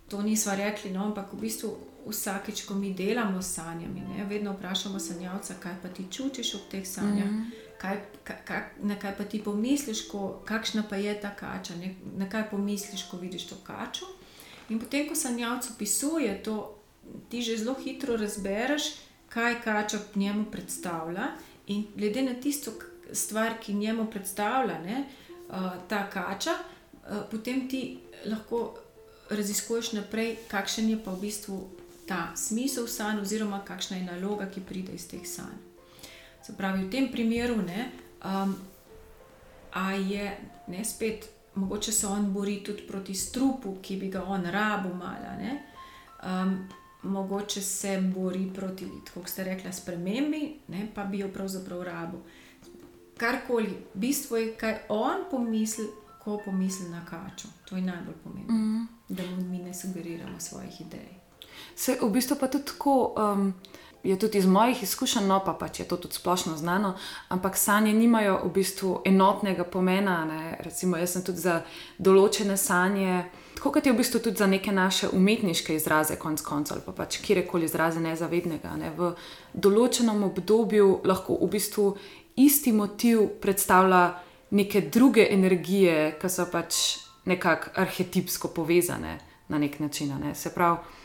to 0.08 0.22
nismo 0.22 0.52
rekli, 0.56 0.90
no, 0.90 1.04
ampak 1.04 1.32
v 1.32 1.40
bistvu. 1.40 1.76
Vsakeč, 2.06 2.64
ko 2.68 2.74
mi 2.74 2.94
delamo 2.94 3.42
s 3.42 3.54
sanjami, 3.54 4.00
ne, 4.00 4.24
vedno 4.24 4.52
vprašamo 4.52 4.98
sanjavca, 5.00 5.54
kaj 5.60 5.76
pa 5.82 5.88
ti 5.88 6.04
čutiš 6.10 6.54
ob 6.54 6.60
teh 6.70 6.86
sanjah, 6.86 7.26
mm 7.26 7.38
-hmm. 7.38 7.78
kaj, 7.78 8.00
kaj, 8.44 8.62
na 8.82 8.98
kaj 8.98 9.16
pa 9.16 9.24
ti 9.24 9.42
pomisliš, 9.42 10.08
ko, 10.08 10.42
kakšna 10.44 10.82
pa 10.90 10.96
je 10.96 11.20
ta 11.20 11.30
kača, 11.30 11.74
ne, 11.76 11.94
na 12.16 12.28
kaj 12.28 12.50
pomisliš, 12.50 13.08
ko 13.10 13.16
vidiš 13.16 13.46
to 13.46 13.56
kačo. 13.66 14.06
In 14.68 14.80
potem, 14.80 15.08
ko 15.08 15.14
sanjavc 15.14 15.70
opisuje 15.70 16.42
to, 16.42 16.78
ti 17.28 17.42
že 17.42 17.56
zelo 17.56 17.74
hitro 17.84 18.16
razbereš, 18.16 18.82
kaj 19.28 19.62
kača 19.62 19.98
njemu 20.14 20.44
predstavlja. 20.44 21.28
In 21.66 21.86
glede 21.96 22.22
na 22.22 22.34
tisto 22.34 22.72
stvar, 23.12 23.52
ki 23.60 23.74
njemu 23.74 24.10
predstavlja 24.10 24.78
ne, 24.78 25.04
uh, 25.48 25.54
ta 25.88 26.10
kača, 26.10 26.50
uh, 26.50 27.16
potem 27.30 27.68
ti 27.68 27.98
lahko 28.26 28.74
raziskuješ 29.30 29.92
naprej, 29.92 30.36
kakšen 30.48 30.90
je 30.90 30.98
pa 31.04 31.10
v 31.10 31.20
bistvu 31.20 31.68
ta 32.06 32.32
smisel 32.36 32.86
sanj, 32.86 33.20
oziroma 33.20 33.62
kakšna 33.64 33.96
je 33.96 34.04
naloga, 34.04 34.46
ki 34.50 34.60
pride 34.60 34.92
iz 34.92 35.08
teh 35.08 35.26
sanj. 35.26 35.56
Se 36.44 36.56
pravi, 36.56 36.84
v 36.84 36.90
tem 36.90 37.08
primeru, 37.12 37.56
ne, 37.62 37.90
um, 38.24 38.56
a 39.72 39.92
je 39.92 40.32
ne 40.68 40.84
spet 40.84 41.34
mogoče 41.54 41.92
se 41.92 42.06
on 42.06 42.32
bori 42.32 42.64
tudi 42.64 42.82
proti 42.82 43.14
strupu, 43.14 43.76
ki 43.82 43.96
bi 43.96 44.08
ga 44.08 44.22
on 44.22 44.44
rabo 44.44 44.94
mala. 44.94 45.36
Um, 46.24 46.68
mogoče 47.02 47.60
se 47.60 48.00
bori 48.14 48.50
proti, 48.54 48.88
kot 49.14 49.28
ste 49.28 49.44
rekli, 49.44 49.72
spremembi, 49.72 50.56
ne? 50.68 50.88
pa 50.94 51.04
bi 51.04 51.18
jo 51.18 51.28
pravzaprav 51.28 51.82
rabo. 51.82 52.18
Karkoli, 53.16 53.76
bistvo 53.94 54.36
je, 54.36 54.56
kaj 54.56 54.78
on 54.88 55.24
pomisli, 55.30 55.86
ko 56.24 56.40
pomisli 56.44 56.88
na 56.88 57.04
kačo. 57.04 57.48
To 57.68 57.76
je 57.76 57.82
najbolj 57.82 58.14
pomembno, 58.24 58.54
mm. 58.54 58.86
da 59.08 59.22
mu 59.22 59.44
mi 59.44 59.58
ne 59.58 59.74
sugeriramo 59.74 60.40
svojih 60.40 60.80
idej. 60.80 61.23
Se 61.76 61.98
v 62.00 62.10
bistvu 62.10 62.36
pa 62.40 62.48
tudi 62.48 62.64
tako. 62.64 63.14
Um 63.16 63.54
je 64.04 64.18
tudi 64.18 64.38
iz 64.38 64.46
mojih 64.46 64.82
izkušenj, 64.82 65.26
no 65.26 65.40
pa 65.44 65.52
pač 65.52 65.80
je 65.80 65.88
to 65.88 65.96
tudi 65.96 66.14
splošno 66.14 66.56
znano, 66.56 66.94
ampak 67.28 67.56
sanje 67.56 67.92
nimajo 67.92 68.40
v 68.44 68.50
bistvu 68.52 69.00
enotnega 69.04 69.64
pomena. 69.64 70.24
Ne? 70.24 70.56
Recimo, 70.60 70.96
jaz 70.96 71.16
sem 71.16 71.24
tudi 71.24 71.40
za 71.40 71.62
določene 71.98 72.56
sanje, 72.60 73.24
tako 73.56 73.72
kot 73.72 73.86
je 73.86 73.94
v 73.94 73.96
bistvu 73.96 74.20
tudi 74.20 74.36
za 74.36 74.46
neke 74.46 74.72
naše 74.72 75.08
umetniške 75.08 75.76
izraze, 75.76 76.18
konc 76.20 76.42
koncev, 76.44 76.76
ali 76.76 76.84
pa 76.84 76.92
pač 76.92 77.16
kjerkoli 77.24 77.64
izraze 77.64 78.00
nezavednega. 78.04 78.74
Ne? 78.76 78.92
V 78.92 79.14
določenem 79.54 80.20
obdobju 80.28 81.00
lahko 81.08 81.38
v 81.40 81.48
bistvu 81.56 81.86
isti 82.36 82.74
motiv 82.76 83.24
predstavlja 83.40 84.04
neke 84.50 84.84
druge 84.92 85.24
energije, 85.32 86.18
ki 86.20 86.28
so 86.28 86.44
pač 86.52 86.82
nekako 87.24 87.72
arhetipsko 87.80 88.52
povezane 88.52 89.16
na 89.48 89.58
nek 89.58 89.80
način. 89.80 90.12
Ne? 90.20 90.34
Se 90.36 90.52
pravi 90.52 91.00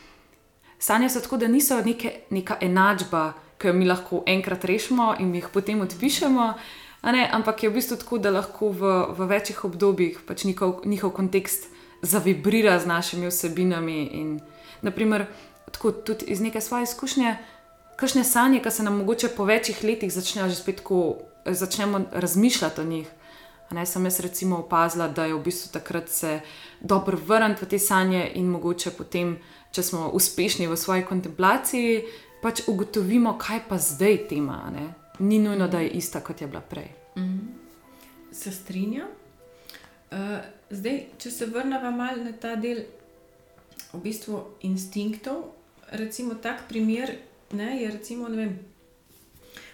sanje 0.80 1.08
so 1.08 1.20
tako, 1.20 1.36
da 1.36 1.48
niso 1.48 1.80
neke, 1.84 2.12
neka 2.30 2.56
enačba, 2.60 3.32
ki 3.60 3.68
jo 3.68 3.74
mi 3.76 3.86
lahko 3.86 4.22
enkrat 4.26 4.64
rešimo 4.64 5.14
in 5.20 5.34
jih 5.34 5.48
potem 5.52 5.80
odpišemo. 5.80 6.52
Ne, 7.02 7.28
ampak 7.32 7.62
je 7.62 7.70
v 7.70 7.74
bistvu 7.74 7.96
tako, 8.00 8.18
da 8.18 8.32
lahko 8.32 8.72
v, 8.72 8.92
v 9.16 9.28
večjih 9.28 9.64
obdobjih 9.64 10.20
pač 10.26 10.44
njihov, 10.44 10.82
njihov 10.84 11.12
kontekst 11.16 11.68
zavibrira 12.02 12.78
z 12.80 12.86
našimi 12.86 13.28
vsebinami. 13.28 14.02
In, 14.20 14.40
naprimer, 14.82 15.26
tako, 15.72 15.92
tudi 15.92 16.32
iz 16.32 16.40
neke 16.40 16.60
svoje 16.60 16.88
izkušnje, 16.88 17.36
kakšne 18.00 18.24
sanje, 18.24 18.60
ki 18.64 18.70
se 18.70 18.82
nam 18.82 19.00
mogoče 19.00 19.28
po 19.36 19.44
večjih 19.44 19.84
letih 19.84 20.12
začnejo 20.12 20.48
že 20.48 20.60
spet 20.60 20.80
tako, 20.80 21.16
začnemo 21.44 22.04
razmišljati 22.12 22.80
o 22.80 22.84
njih. 22.84 23.08
Ne, 23.70 23.86
sem 23.86 24.04
jaz 24.04 24.20
recimo 24.20 24.56
opazila, 24.58 25.08
da 25.08 25.24
je 25.24 25.34
v 25.34 25.42
bistvu 25.44 25.70
takrat 25.72 26.08
se 26.08 26.40
dobro 26.80 27.18
vrniti 27.26 27.64
v 27.64 27.68
te 27.68 27.78
sanje 27.78 28.30
in 28.34 28.48
mogoče 28.50 28.90
potem 28.90 29.38
če 29.72 29.82
smo 29.82 30.10
uspešni 30.14 30.66
v 30.68 30.76
svoji 30.76 31.04
kontemplaciji, 31.06 32.02
pač 32.42 32.64
ugotovimo, 32.68 33.36
kaj 33.38 33.64
pa 33.68 33.78
zdaj 33.78 34.28
tema. 34.28 34.70
Ne? 34.74 34.94
Ni 35.18 35.38
nujno, 35.38 35.68
da 35.68 35.80
je 35.80 35.90
ista, 36.00 36.20
kot 36.20 36.40
je 36.40 36.46
bila 36.46 36.60
prej. 36.60 36.90
Mm 37.16 37.22
-hmm. 37.22 38.34
Se 38.34 38.52
strinjam. 38.52 39.08
Uh, 40.10 40.18
zdaj, 40.70 41.06
če 41.18 41.30
se 41.30 41.46
vrnemo 41.46 41.90
malo 41.90 42.24
na 42.24 42.32
ta 42.32 42.56
del, 42.56 42.84
v 43.92 44.00
bistvu 44.00 44.44
instinktov, 44.60 45.54
recimo 45.90 46.34
tak 46.34 46.68
primer, 46.68 47.18
ne, 47.52 47.82
je 47.82 47.90
recimo, 47.90 48.28
ne 48.28 48.36
vem, 48.36 48.58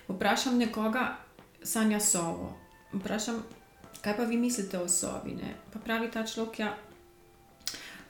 vprašam 0.08 0.58
nekoga, 0.58 1.16
sanja 1.62 2.00
sovo. 2.00 2.56
Vprašam, 2.92 3.42
kaj 4.00 4.16
pa 4.16 4.24
vi 4.24 4.36
mislite 4.36 4.78
o 4.78 4.88
sovi? 4.88 5.34
Ne? 5.34 5.54
Pa 5.72 5.78
pravi 5.78 6.10
ta 6.10 6.24
človek, 6.26 6.58
ja, 6.58 6.76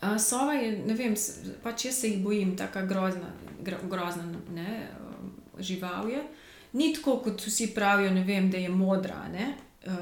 Uh, 0.02 0.20
sova 0.20 0.52
je, 0.52 0.72
ne 0.86 0.94
vem, 0.94 1.14
pač 1.62 1.86
jaz 1.88 2.00
se 2.00 2.08
jih 2.08 2.22
bojim, 2.24 2.56
tako 2.56 2.84
grozna, 2.86 3.30
grozna 3.62 4.24
ne, 4.54 4.88
žival 5.58 6.10
je. 6.10 6.22
Ni 6.72 6.92
tako, 6.94 7.18
kot 7.24 7.46
vsi 7.46 7.70
pravijo, 7.74 8.12
vem, 8.26 8.50
da 8.50 8.60
je 8.60 8.68
modra. 8.68 9.22
Uh, 9.86 9.92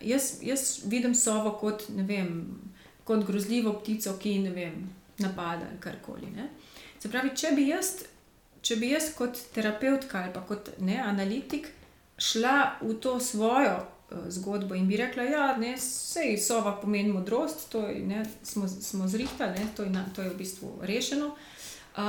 jaz, 0.00 0.38
jaz 0.42 0.80
vidim 0.84 1.14
sovo 1.14 1.54
kot, 1.60 1.86
vem, 1.88 2.58
kot 3.04 3.26
grozljivo 3.26 3.78
ptico, 3.80 4.16
ki 4.18 4.38
vem, 4.54 4.90
napada 5.18 5.70
ali 5.70 5.80
karkoli. 5.80 6.30
Ne. 6.34 6.48
Se 6.98 7.08
pravi, 7.08 7.30
če 7.36 7.52
bi, 7.56 7.68
jaz, 7.70 7.92
če 8.62 8.76
bi 8.80 8.90
jaz 8.90 9.12
kot 9.16 9.38
terapeutka 9.54 10.24
ali 10.24 10.34
pa 10.34 10.42
kot 10.48 10.74
ne, 10.82 10.98
analitik 11.00 11.70
šla 12.18 12.80
v 12.80 12.96
to 13.00 13.20
svojo 13.20 13.84
zgodbo 14.28 14.74
in 14.74 14.88
bi 14.88 14.96
rekla, 14.96 15.22
ja, 15.22 15.58
je 16.22 16.38
sova 16.38 16.76
pomeni 16.80 17.12
modrost, 17.12 17.68
to 17.72 17.86
je, 17.86 18.06
ne, 18.06 18.24
smo, 18.42 18.68
smo 18.68 19.08
zrihtali, 19.08 19.58
to, 19.76 19.84
to 20.14 20.22
je 20.22 20.30
v 20.30 20.36
bistvu 20.36 20.72
rešeno. 20.82 21.34
Uh, 21.96 22.02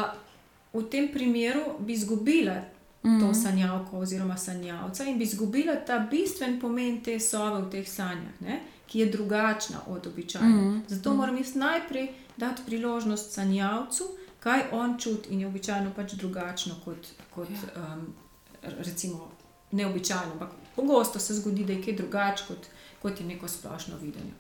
v 0.74 0.90
tem 0.90 1.12
primeru 1.14 1.62
bi 1.80 1.94
izgubila 1.94 2.54
mm 2.54 3.20
to 3.20 3.26
mhm. 3.26 3.34
sanjavko 3.34 4.00
oziroma 4.00 4.38
sanjavca 4.38 5.04
in 5.04 5.18
bi 5.18 5.24
izgubila 5.24 5.76
ta 5.76 6.00
bistven 6.12 6.60
pomen 6.60 7.04
te 7.04 7.20
sove 7.20 7.62
v 7.62 7.70
teh 7.72 7.88
sanjah, 7.90 8.42
ne, 8.42 8.60
ki 8.88 9.00
je 9.00 9.06
drugačna 9.06 9.80
od 9.88 10.08
običajne. 10.08 10.62
Mm. 10.62 10.84
Zato 10.88 11.14
moram 11.14 11.38
jaz 11.38 11.56
najprej 11.56 12.08
dati 12.38 12.62
priložnost 12.66 13.34
sanjavcu, 13.34 14.04
kaj 14.40 14.62
on 14.72 15.00
čuti 15.00 15.30
in 15.30 15.40
je 15.40 15.48
običajno 15.48 15.92
pač 15.96 16.14
drugačno 16.14 16.76
kot, 16.86 17.08
kot 17.36 17.48
um, 17.50 18.14
recimo 18.62 19.32
neobičajno, 19.72 20.32
ampak 20.32 20.50
pogosto 20.78 21.20
se 21.20 21.34
zgodi, 21.34 21.66
da 21.66 21.74
je 21.74 21.84
kaj 21.84 21.98
drugače 21.98 22.44
kot, 22.48 22.70
kot 23.02 23.20
je 23.20 23.26
neko 23.26 23.48
splošno 23.48 23.98
videnje. 23.98 24.32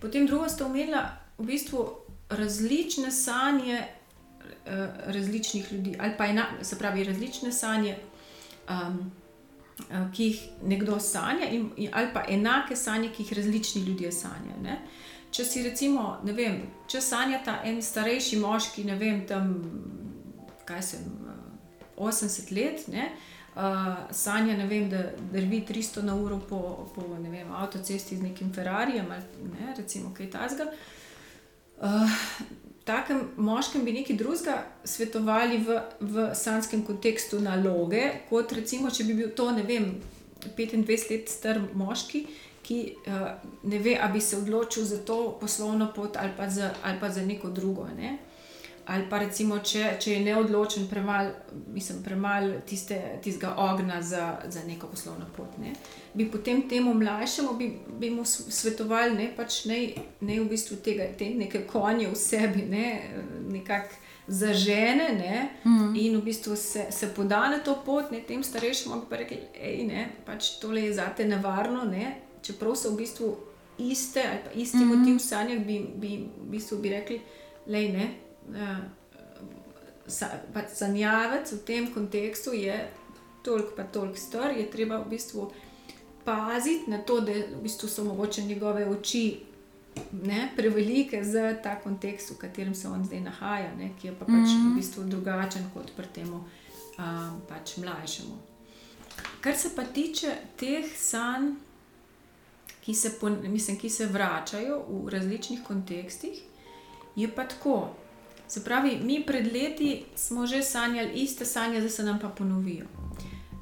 Potem 0.00 0.26
drugo 0.26 0.48
ste 0.48 0.64
omenili 0.64 0.98
v 1.38 1.46
bistvu 1.46 1.84
različne 2.28 3.10
sanje 3.10 3.82
uh, 3.82 4.88
različnih 5.06 5.72
ljudi, 5.72 5.96
ali 6.00 6.14
pa 6.18 6.26
ena, 6.26 6.46
se 6.62 6.78
pravi 6.78 7.04
različne 7.04 7.52
sanje. 7.52 7.96
Um, 8.70 9.12
Ki 10.14 10.24
jih 10.24 10.40
nekdo 10.66 10.96
sanja, 11.00 11.46
in, 11.54 11.68
ali 11.92 12.08
pa 12.14 12.24
enake 12.28 12.76
sanje, 12.76 13.12
ki 13.14 13.22
jih 13.22 13.32
različni 13.38 13.82
ljudje 13.82 14.10
sanjajo. 14.12 14.56
Ne? 14.62 14.80
Če 15.30 15.44
si 15.44 15.62
recimo, 15.62 16.16
ne 16.24 16.32
vem, 16.34 16.56
če 16.90 17.00
sanjata 17.00 17.60
en 17.64 17.78
starejši 17.82 18.40
moški, 18.42 18.84
ne 18.88 18.96
vem, 18.98 19.20
tam, 19.28 19.52
kaj 20.66 20.82
sem, 20.82 21.06
80 21.98 22.50
let, 22.56 22.88
ne, 22.88 23.10
uh, 23.58 23.94
sanja, 24.10 24.66
vem, 24.66 24.88
da 24.90 25.02
drvi 25.32 25.64
300 25.68 26.02
na 26.02 26.14
uro 26.14 26.40
po, 26.48 26.88
po 26.94 27.02
vem, 27.18 27.52
avtocesti 27.52 28.16
z 28.16 28.22
nekim 28.22 28.52
Ferrarijem 28.54 29.10
ali 29.10 29.50
ne, 29.58 29.74
recimo 29.76 30.14
kaj 30.14 30.30
tasga. 30.30 30.70
Uh, 31.78 32.10
takem 32.84 33.20
moškem 33.36 33.84
bi 33.84 33.92
nekaj 33.92 34.16
drugega 34.16 34.62
svetovali 34.84 35.58
v, 35.58 35.80
v 36.00 36.28
sanskem 36.34 36.84
kontekstu 36.86 37.40
naloge, 37.40 38.04
kot 38.30 38.52
recimo, 38.52 38.90
če 38.90 39.04
bi 39.04 39.18
bil 39.18 39.34
to, 39.36 39.50
ne 39.52 39.66
vem, 39.66 39.90
25 40.56 41.10
let 41.10 41.28
star 41.28 41.60
moški, 41.74 42.26
ki 42.62 42.78
uh, 43.06 43.28
ne 43.70 43.78
ve, 43.82 43.96
ali 44.00 44.18
bi 44.18 44.20
se 44.20 44.38
odločil 44.38 44.84
za 44.84 45.02
to 45.04 45.38
poslovno 45.40 45.90
pot 45.94 46.16
ali 46.20 46.32
pa 46.36 46.50
za, 46.50 46.70
ali 46.84 46.98
pa 47.00 47.10
za 47.10 47.22
neko 47.26 47.50
drugo. 47.50 47.86
Ne? 47.96 48.18
Ali 48.88 49.04
pa 49.10 49.18
recimo, 49.20 49.58
če, 49.60 49.82
če 50.00 50.14
je 50.14 50.20
neodločen, 50.24 50.86
premalo 50.88 51.34
premal 52.04 52.54
tistega 52.66 53.50
ognja 53.60 54.00
za, 54.02 54.24
za 54.48 54.62
neko 54.64 54.88
poslovno 54.88 55.26
pot. 55.36 55.58
Ne? 55.60 55.74
Bi 56.14 56.24
potem 56.32 56.62
temu 56.68 56.94
mlajšemu 56.96 57.52
bi, 57.58 57.68
bi 58.00 58.10
mu 58.10 58.24
svetovali, 58.24 59.16
da 59.18 59.26
pač 59.36 59.64
ne, 59.68 59.78
ne 60.20 60.38
v 60.40 60.48
bistvu 60.48 60.80
tega, 60.84 61.10
te 61.18 61.28
neke 61.36 61.66
konje 61.68 62.08
v 62.08 62.16
sebi, 62.16 62.64
ne? 62.64 62.86
nekako 63.52 64.06
zažene 64.28 65.08
ne, 65.16 65.48
mm. 65.64 65.92
in 65.96 66.16
v 66.16 66.22
bistvu 66.22 66.56
se, 66.56 66.86
se 66.92 67.08
poda 67.16 67.48
na 67.48 67.58
to 67.64 67.78
pot, 67.84 68.10
ne, 68.12 68.20
tem 68.20 68.42
starejšim 68.44 68.92
pa 69.08 69.16
rekli, 69.16 69.38
da 69.88 70.04
pač 70.26 70.58
tole 70.60 70.82
je 70.84 70.94
zate 70.98 71.24
nevarno, 71.24 71.84
ne, 71.88 72.12
čeprav 72.44 72.76
so 72.76 72.92
v 72.92 73.04
bistvu 73.04 73.30
iste 73.78 74.20
ali 74.20 74.40
pa 74.44 74.52
isti 74.52 74.84
mm. 74.84 74.88
motiv 74.88 75.16
v 75.16 75.24
sanjah, 75.24 75.60
bi, 75.64 75.78
bi, 75.96 76.10
v 76.28 76.50
bistvu 76.52 76.80
bi 76.84 76.92
rekli, 76.92 77.20
da 77.66 77.80
je 77.80 78.08
pač 80.54 80.72
sanjavec 80.74 81.52
v 81.52 81.58
tem 81.64 81.92
kontekstu 81.94 82.52
je 82.52 82.90
toliko 83.42 83.76
pa 83.76 83.84
toliko 83.84 84.16
star, 84.16 84.50
je 84.56 84.70
treba 84.70 84.98
v 84.98 85.08
bistvu 85.08 85.52
paziti 86.24 86.90
na 86.90 86.98
to, 86.98 87.20
da 87.20 87.32
v 87.32 87.62
bistvu 87.62 87.88
so 87.88 88.04
mogoče 88.04 88.42
njegove 88.42 88.86
oči 88.88 89.40
ne, 90.12 90.52
prevelike 90.56 91.24
za 91.24 91.54
ta 91.62 91.80
kontekst, 91.80 92.30
v 92.30 92.38
katerem 92.38 92.74
se 92.74 92.88
on 92.88 93.04
zdaj 93.04 93.20
nahaja, 93.20 93.74
ne, 93.78 93.90
ki 94.00 94.06
je 94.06 94.12
pa 94.12 94.24
pač 94.24 94.34
mm 94.34 94.44
-hmm. 94.44 94.72
v 94.72 94.76
bistvu 94.76 95.04
drugačen 95.04 95.70
kot 95.74 95.90
pri 95.96 96.06
tem 96.12 96.34
um, 96.34 96.44
pač 97.48 97.76
mlajšemu. 97.76 98.38
Kar 99.40 99.56
se 99.56 99.76
pa 99.76 99.84
tiče 99.84 100.36
teh 100.56 100.96
sanj, 100.96 101.54
ki 102.80 102.94
se, 102.94 103.12
mislim, 103.42 103.78
ki 103.78 103.90
se 103.90 104.06
vračajo 104.06 104.84
v 104.88 105.08
različnih 105.08 105.60
kontekstih, 105.64 106.42
je 107.16 107.34
pa 107.34 107.44
tako. 107.44 107.94
Se 108.48 108.64
pravi, 108.64 108.98
mi 109.04 109.22
pred 109.26 109.52
leti 109.52 110.04
smo 110.14 110.46
že 110.46 110.62
sanjali 110.62 111.12
iste 111.12 111.44
sanje, 111.44 111.80
zdaj 111.80 111.90
se 111.90 112.02
nam 112.02 112.18
pa 112.18 112.28
ponovijo. 112.28 112.86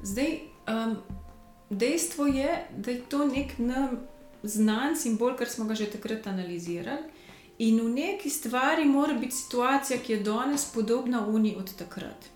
Zdaj, 0.03 0.39
um, 0.67 0.95
dejstvo 1.69 2.25
je, 2.25 2.67
da 2.77 2.91
je 2.91 3.01
to 3.09 3.25
nek 3.25 3.57
nam 3.57 3.99
znan 4.43 4.95
simbol, 4.95 5.35
ker 5.35 5.49
smo 5.49 5.65
ga 5.65 5.75
že 5.75 5.91
takrat 5.91 6.27
analizirali. 6.27 7.03
In 7.59 7.81
v 7.81 7.89
neki 7.89 8.29
stvari 8.29 8.85
mora 8.85 9.13
biti 9.13 9.35
situacija, 9.35 9.99
ki 9.99 10.13
je 10.13 10.19
danes 10.19 10.65
podobna 10.73 11.25
Uniji 11.27 11.55
od 11.55 11.75
takrat. 11.75 12.29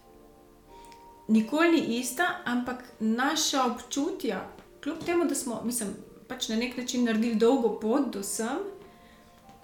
Nikoli 1.27 1.71
ni 1.71 1.99
ista, 1.99 2.41
ampak 2.45 2.83
naša 2.99 3.65
občutja, 3.65 4.49
kljub 4.83 5.03
temu, 5.05 5.25
da 5.25 5.35
smo 5.35 5.61
mislim, 5.65 5.93
pač 6.27 6.49
na 6.49 6.55
nek 6.55 6.77
način 6.77 7.05
naredili 7.05 7.35
dolgo 7.35 7.79
pot 7.79 8.13
do 8.13 8.23
sem, 8.23 8.57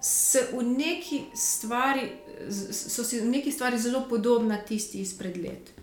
se 0.07 0.47
v 0.53 0.63
neki 0.63 1.25
stvari, 1.35 2.11
so 2.71 3.03
si 3.03 3.19
v 3.19 3.25
neki 3.25 3.51
stvari 3.51 3.79
zelo 3.79 4.05
podobna 4.09 4.57
tisti 4.57 5.01
izpred 5.01 5.37
let. 5.37 5.73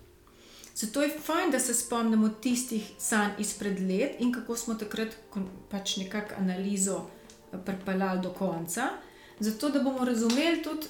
Zato 0.75 1.03
je 1.03 1.19
fajn, 1.19 1.51
da 1.51 1.61
se 1.61 1.75
spomnimo 1.75 2.29
tistih 2.29 2.93
sanj 2.99 3.31
izpred 3.39 3.81
let 3.81 4.17
in 4.19 4.33
kako 4.33 4.57
smo 4.57 4.75
takrat 4.75 5.17
pač 5.71 5.97
nekako 5.97 6.35
analizo 6.39 7.03
eh, 7.53 7.59
pripeljali 7.65 8.21
do 8.23 8.33
konca, 8.33 8.89
zato 9.39 9.71
da 9.71 9.83
bomo 9.83 10.05
razumeli 10.05 10.63
tudi, 10.63 10.87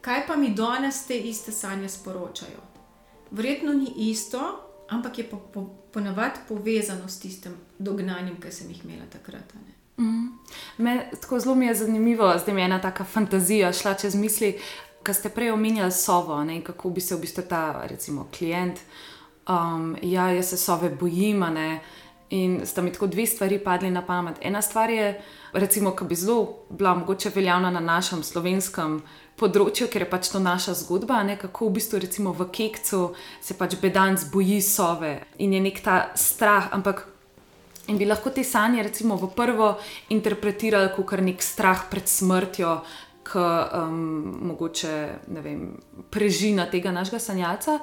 kaj 0.00 0.26
pa 0.26 0.36
mi 0.36 0.54
danes 0.54 1.06
te 1.06 1.18
iste 1.18 1.52
sanje 1.52 1.88
sporočajo. 1.88 2.62
Verjetno 3.30 3.72
ni 3.72 3.92
isto, 3.96 4.40
ampak 4.88 5.18
je 5.18 5.30
pa 5.30 5.36
po, 5.36 5.66
ponavadi 5.92 6.46
povezano 6.48 7.08
s 7.08 7.18
tistim 7.18 7.56
dognanjem, 7.78 8.40
ki 8.40 8.52
sem 8.52 8.70
jih 8.70 8.84
imela 8.84 9.10
takrat. 9.12 9.52
Mm. 9.98 10.38
Me, 10.78 11.10
tako 11.20 11.40
zelo 11.40 11.54
mi 11.54 11.66
je 11.66 11.74
zanimivo, 11.74 12.34
da 12.46 12.52
je 12.52 12.64
ena 12.64 12.80
taka 12.80 13.04
fantazija 13.04 13.72
šla 13.72 13.94
čez 13.94 14.14
misli, 14.14 14.58
ki 15.02 15.14
ste 15.14 15.28
prej 15.28 15.50
omenjali 15.50 15.92
sovo, 15.92 16.44
ne, 16.44 16.60
kako 16.64 16.90
bi 16.90 17.00
se 17.00 17.16
v 17.16 17.20
bistvu 17.20 17.42
ta, 17.48 17.82
recimo, 17.88 18.28
klient 18.38 18.78
um, 19.48 19.96
ja, 20.02 20.30
jaz 20.30 20.48
se 20.48 20.56
sove 20.56 20.90
bojim. 20.90 21.44
In 22.30 22.60
sta 22.66 22.82
mi 22.82 22.92
tako 22.92 23.06
dve 23.06 23.26
stvari 23.26 23.58
padli 23.58 23.90
na 23.90 24.02
pamet. 24.06 24.36
Ena 24.40 24.62
stvar 24.62 24.90
je, 24.90 25.20
recimo, 25.52 25.94
ki 25.96 26.04
bi 26.04 26.14
zelo 26.14 26.66
bila 26.70 26.94
mogoče 26.94 27.30
veljavna 27.34 27.70
na 27.70 27.80
našem 27.80 28.22
slovenskem 28.22 29.00
področju, 29.36 29.88
ker 29.88 30.04
je 30.04 30.10
pač 30.10 30.28
to 30.28 30.38
naša 30.38 30.74
zgodba, 30.82 31.22
ne? 31.24 31.38
kako 31.40 31.70
v 31.70 31.78
bistvu 31.78 32.02
recimo 32.04 32.34
v 32.36 32.50
Kekcu 32.52 33.14
se 33.40 33.56
pač 33.56 33.78
bedanc 33.80 34.26
boji 34.32 34.60
sove 34.60 35.14
in 35.38 35.56
je 35.56 35.60
nek 35.60 35.80
ta 35.80 36.00
strah, 36.14 36.68
ampak. 36.72 37.06
In 37.88 37.96
bi 37.96 38.04
lahko 38.04 38.30
te 38.30 38.44
sanje, 38.44 38.82
recimo, 38.84 39.16
v 39.16 39.30
prvo 39.32 39.74
interpretirali 40.12 40.92
kot 40.96 41.20
nek 41.24 41.40
strah 41.42 41.86
pred 41.88 42.08
smrtjo, 42.08 42.74
ki 43.28 43.38
um, 43.38 43.96
mogoče 44.48 44.92
vem, 45.44 45.62
prežina 46.12 46.68
tega 46.68 46.92
našega 46.92 47.20
sanjalca. 47.20 47.78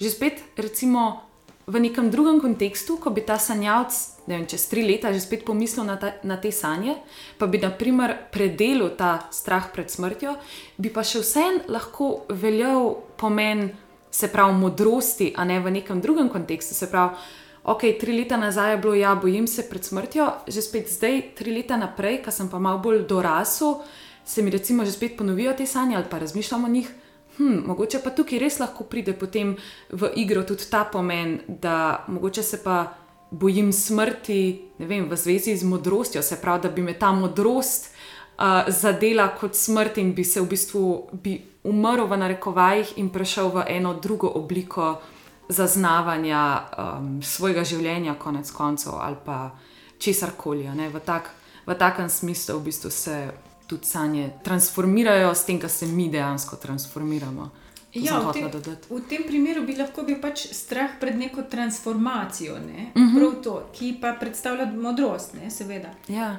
Že 0.00 0.12
spet, 0.12 0.42
recimo, 0.56 1.26
v 1.66 1.80
nekem 1.82 2.10
drugem 2.10 2.40
kontekstu, 2.40 2.96
ko 3.00 3.10
bi 3.10 3.24
ta 3.26 3.38
sanjalc, 3.42 3.92
ne 4.30 4.38
vem, 4.38 4.46
čez 4.46 4.68
tri 4.70 4.86
leta 4.86 5.10
že 5.12 5.24
spet 5.24 5.42
pomislil 5.44 5.86
na, 5.88 5.96
ta, 5.98 6.14
na 6.22 6.38
te 6.38 6.52
sanje, 6.54 6.94
pa 7.40 7.48
bi, 7.50 7.58
na 7.58 7.72
primer, 7.74 8.14
predelil 8.30 8.94
ta 8.94 9.26
strah 9.34 9.72
pred 9.74 9.90
smrtjo, 9.90 10.36
bi 10.78 10.92
pa 10.94 11.02
še 11.02 11.24
vseeno 11.24 11.66
lahko 11.72 12.28
veljal 12.30 12.94
pomen, 13.18 13.72
se 14.16 14.30
pravi, 14.32 14.54
modrosti, 14.56 15.32
a 15.36 15.44
ne 15.44 15.58
v 15.60 15.74
nekem 15.80 16.00
drugem 16.00 16.30
kontekstu. 16.32 16.72
Se 16.72 16.88
pravi, 16.88 17.18
ok, 17.66 17.82
tri 18.00 18.14
leta 18.14 18.38
nazaj 18.38 18.72
je 18.72 18.80
bilo, 18.82 18.94
ja, 18.94 19.14
bojim 19.14 19.46
se 19.50 19.66
pred 19.68 19.84
smrtjo, 19.84 20.30
že 20.46 20.62
spet 20.62 20.90
zdaj, 20.90 21.22
tri 21.34 21.54
leta 21.54 21.76
naprej, 21.76 22.22
ko 22.24 22.30
sem 22.30 22.48
pa 22.48 22.62
malo 22.62 22.78
bolj 22.78 23.04
dorasel 23.10 23.80
se 24.26 24.42
mi 24.42 24.50
recimo 24.50 24.84
že 24.84 24.92
spet 24.92 25.16
ponovijo 25.16 25.52
te 25.52 25.66
sanje 25.66 25.96
ali 25.96 26.04
pa 26.10 26.18
razmišljam 26.18 26.64
o 26.64 26.68
njih. 26.68 26.94
Hm, 27.36 27.66
mogoče 27.66 28.00
pa 28.04 28.10
tukaj 28.10 28.38
res 28.38 28.58
lahko 28.58 28.84
pride 28.84 29.12
potem 29.12 29.56
v 29.90 30.10
igro 30.16 30.42
tudi 30.42 30.64
ta 30.70 30.84
pomen, 30.84 31.40
da 31.48 32.04
mogoče 32.08 32.42
se 32.42 32.62
pa 32.64 32.92
bojim 33.30 33.72
smrti 33.72 34.62
vem, 34.78 35.08
v 35.08 35.16
zvezi 35.16 35.56
z 35.56 35.64
modrostjo, 35.64 36.22
se 36.22 36.40
pravi, 36.42 36.62
da 36.62 36.68
bi 36.68 36.82
me 36.82 36.94
ta 36.98 37.12
modrost 37.12 37.94
uh, 38.38 38.44
zadela 38.68 39.28
kot 39.28 39.54
smrt 39.54 39.98
in 39.98 40.14
bi 40.14 40.24
se 40.24 40.40
v 40.40 40.46
bistvu 40.46 41.08
bi 41.12 41.42
umrl 41.64 42.06
v 42.06 42.16
narekovajih 42.16 42.92
in 42.96 43.10
prešel 43.10 43.48
v 43.48 43.64
eno 43.68 43.94
drugo 43.94 44.28
obliko 44.28 45.00
zaznavanja 45.48 46.42
um, 46.78 47.22
svojega 47.22 47.64
življenja, 47.64 48.14
konec 48.18 48.50
koncev 48.50 48.98
ali 49.00 49.16
pa 49.24 49.50
česar 49.98 50.34
koli. 50.36 50.66
V, 50.66 51.00
tak, 51.04 51.30
v 51.66 51.74
takem 51.74 52.08
smislu 52.08 52.58
v 52.58 52.64
bistvu 52.64 52.90
se 52.90 53.30
tudi 53.66 53.86
sanje 53.86 54.30
transformirajo 54.44 55.34
s 55.34 55.44
tem, 55.44 55.60
kar 55.60 55.70
se 55.70 55.86
mi 55.86 56.08
dejansko 56.10 56.56
transformiramo. 56.56 57.50
Ja, 57.96 58.18
v, 58.20 58.32
tem, 58.32 58.50
v 58.90 59.00
tem 59.08 59.22
primeru 59.24 59.62
bi 59.64 59.72
lahko 59.76 60.04
bil 60.04 60.18
pač 60.20 60.50
strah 60.52 60.98
pred 61.00 61.16
neko 61.16 61.46
transformacijo, 61.48 62.58
ne? 62.60 62.92
uh 62.94 63.00
mhm. 63.00 63.16
-huh. 63.18 63.42
to, 63.42 63.70
ki 63.72 63.96
pa 64.00 64.12
predstavlja 64.12 64.66
modrost, 64.66 65.34
ne? 65.34 65.50
seveda. 65.50 65.94
Ja. 66.08 66.36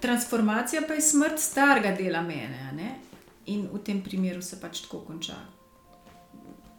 Transformacija 0.00 0.82
pa 0.88 0.94
je 0.94 1.00
smrt 1.00 1.40
starega 1.40 1.96
dela 1.96 2.22
mene 2.22 2.72
ne? 2.72 2.94
in 3.46 3.68
v 3.72 3.78
tem 3.78 4.02
primeru 4.02 4.42
se 4.42 4.60
pač 4.60 4.80
tako 4.80 4.98
konča. 4.98 5.34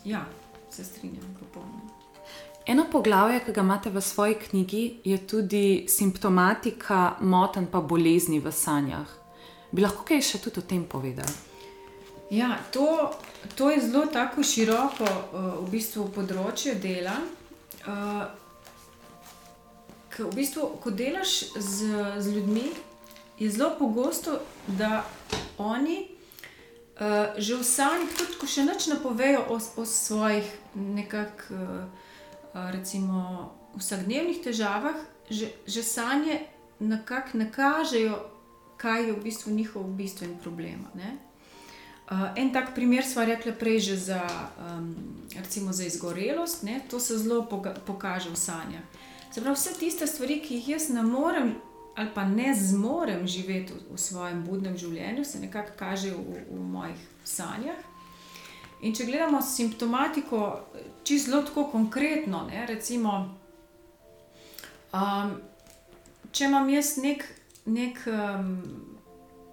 Ja, 0.06 0.26
se 0.76 0.84
strinjam, 0.84 1.38
popolnoma. 1.40 1.96
Eno 2.66 2.86
poglavje, 2.92 3.40
ki 3.46 3.54
ga 3.54 3.62
imate 3.62 3.90
v 3.94 4.02
svoji 4.02 4.36
knjigi, 4.36 4.84
je 5.06 5.18
tudi 5.28 5.86
simptomatika 5.88 7.18
motenj 7.22 7.68
pa 7.72 7.82
bolezni 7.82 8.40
v 8.42 8.52
sanjah. 8.52 9.12
Bi 9.72 9.86
lahko 9.86 10.06
kaj 10.08 10.24
še 10.26 10.42
tudi 10.42 10.64
o 10.64 10.66
tem 10.66 10.82
povedal? 10.90 11.30
Ja, 12.34 12.56
to, 12.74 13.12
to 13.54 13.70
je 13.70 13.84
zelo 13.86 14.08
tako 14.10 14.44
široko 14.44 15.06
uh, 15.06 15.46
v 15.62 15.70
bistvu 15.76 16.08
področje 16.16 16.74
dela. 16.82 17.20
Uh, 17.86 18.26
v 20.18 20.32
bistvu, 20.34 20.72
ko 20.82 20.90
delaš 20.90 21.52
z, 21.54 21.92
z 22.18 22.34
ljudmi, 22.34 22.72
je 23.38 23.52
zelo 23.52 23.76
pogosto, 23.78 24.40
da 24.80 25.04
oni 25.62 26.15
uh, 27.00 27.36
že 27.38 27.56
v 27.56 27.64
sanjih, 27.64 28.12
tudi 28.18 28.36
ko 28.40 28.48
še 28.48 28.66
nič 28.68 28.88
ne 28.92 28.98
povejo 29.00 29.46
o, 29.50 29.58
o 29.60 29.84
svojih 29.86 30.48
nekakšnih, 30.76 31.90
uh, 32.56 32.70
recimo, 32.72 33.52
vsakdnevnih 33.76 34.40
težavah, 34.40 34.96
že, 35.28 35.52
že 35.68 35.84
sanje 35.84 36.48
nekako 36.80 37.44
nakažejo 37.44 38.36
kaj 38.78 39.08
je 39.08 39.14
v 39.14 39.24
bistvu 39.24 39.52
njihov 39.52 39.84
bistven 39.84 40.38
problem. 40.44 40.86
Uh, 40.96 42.30
en 42.36 42.54
tak 42.54 42.76
primer 42.76 43.06
smo 43.06 43.26
rekli 43.26 43.54
prej 43.54 43.80
že 43.80 43.98
za, 43.98 44.22
um, 44.60 44.96
recimo 45.36 45.74
za 45.74 45.84
izgorelost, 45.84 46.64
ne? 46.64 46.82
to 46.90 47.00
se 47.00 47.18
zelo 47.18 47.48
pokaže 47.86 48.30
v 48.30 48.36
sanjah. 48.36 48.86
Se 49.32 49.42
pravi, 49.42 49.56
vse 49.56 49.74
tiste 49.80 50.08
stvari, 50.08 50.40
ki 50.40 50.56
jih 50.56 50.70
jaz 50.70 50.90
ne 50.90 51.02
morem 51.02 51.56
ali 51.96 52.10
pa 52.14 52.26
ne 52.26 52.54
zmorem 52.56 53.28
živeti 53.28 53.74
v, 53.74 53.96
v 53.96 54.00
svojem 54.00 54.44
budnem 54.44 54.78
življenju, 54.78 55.24
se 55.26 55.40
nekako 55.40 55.78
kažejo 55.80 56.18
v, 56.18 56.44
v 56.52 56.62
mojih 56.72 57.06
sanjah. 57.24 57.80
In 58.84 58.94
če 58.94 59.08
gledamo 59.08 59.40
simptomatiko, 59.42 60.42
čisto 61.04 61.32
zelo 61.32 61.44
tako 61.48 61.70
konkretno, 61.72 62.44
ne? 62.50 62.66
recimo, 62.68 63.16
um, 64.94 65.38
če 66.32 66.50
imam 66.52 66.70
jaz 66.70 66.98
nek 67.02 67.24
nek 67.66 67.98
um, 68.08 68.52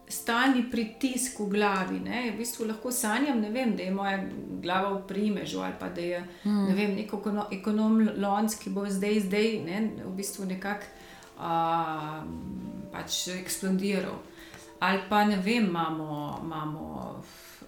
stalni 0.09 0.66
pritisk 0.70 1.40
v 1.40 1.48
glavi. 1.48 2.00
Ne? 2.05 2.31
V 2.33 2.42
bistvu 2.42 2.66
lahko 2.68 2.92
sanjam, 2.92 3.40
vem, 3.52 3.76
da 3.76 3.87
je 3.87 3.94
moja 3.94 4.18
glava 4.62 4.92
v 4.98 5.07
primežu 5.09 5.62
ali 5.64 5.74
pa 5.81 5.88
da 5.88 6.00
je 6.00 6.20
mm. 6.44 6.64
ne 6.68 6.74
vem, 6.76 6.96
nek 6.96 7.14
ekonom 7.57 8.02
Lons, 8.20 8.59
ki 8.61 8.70
bo 8.70 8.85
zdaj, 8.88 9.20
zdaj 9.28 9.48
ne? 9.64 9.81
v 10.05 10.12
bistvu 10.16 10.46
nekako 10.50 11.00
uh, 11.42 12.22
pač 12.92 13.28
eksplodiral. 13.35 14.22
Ali 14.83 15.02
pa 15.09 15.24
ne 15.24 15.37
vem, 15.37 15.66
imamo. 15.66 16.38
imamo 16.42 17.22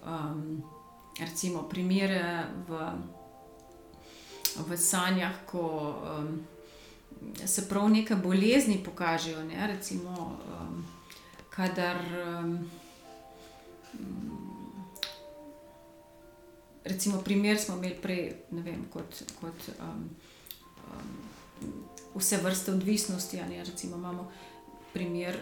um, 0.05 0.63
recimo 1.19 1.63
primere 1.63 2.43
v, 2.67 2.71
v 4.67 4.77
sanjah, 4.77 5.45
ko 5.47 5.95
um, 6.03 6.43
se 7.45 7.69
prav 7.69 7.89
neke 7.89 8.15
bolezni 8.15 8.83
pokažejo. 8.83 9.43
Ne? 9.43 9.67
Recimo, 9.67 10.39
um, 10.59 10.85
kadar. 11.49 12.01
Um, 12.39 12.59
Recimo, 16.85 17.17
primer 17.25 17.57
smo 17.57 17.75
imeli 17.79 17.95
prej, 17.97 18.33
ne 18.51 18.61
vem, 18.61 18.83
kot, 18.93 19.23
kot 19.41 19.69
um, 19.81 20.03
vse 22.15 22.37
vrste 22.37 22.71
odvisnosti. 22.71 23.39
Recimo, 23.65 23.95
imamo 23.95 24.31
primer, 24.93 25.37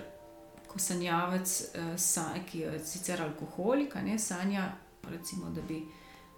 ko 0.67 0.79
sanjavec, 0.79 1.63
uh, 1.97 2.45
ki 2.51 2.59
je 2.59 2.79
sicer 2.85 3.21
alkoholik, 3.21 3.95
ne, 3.95 4.19
sanja, 4.19 4.71
recimo, 5.03 5.49
da, 5.49 5.61
bi, 5.61 5.83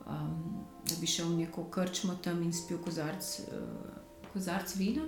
um, 0.05 0.65
da 0.83 0.95
bi 0.99 1.07
šel 1.07 1.29
v 1.29 1.37
neko 1.37 1.69
krčmo 1.71 2.17
tam 2.23 2.43
in 2.43 2.53
spil 2.53 2.81
kozarc, 2.83 3.39
uh, 3.39 4.27
kozarc 4.33 4.75
vina. 4.75 5.05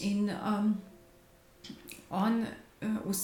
In 0.00 0.30
um, 0.30 0.74
on, 2.10 2.44
uh, 3.06 3.16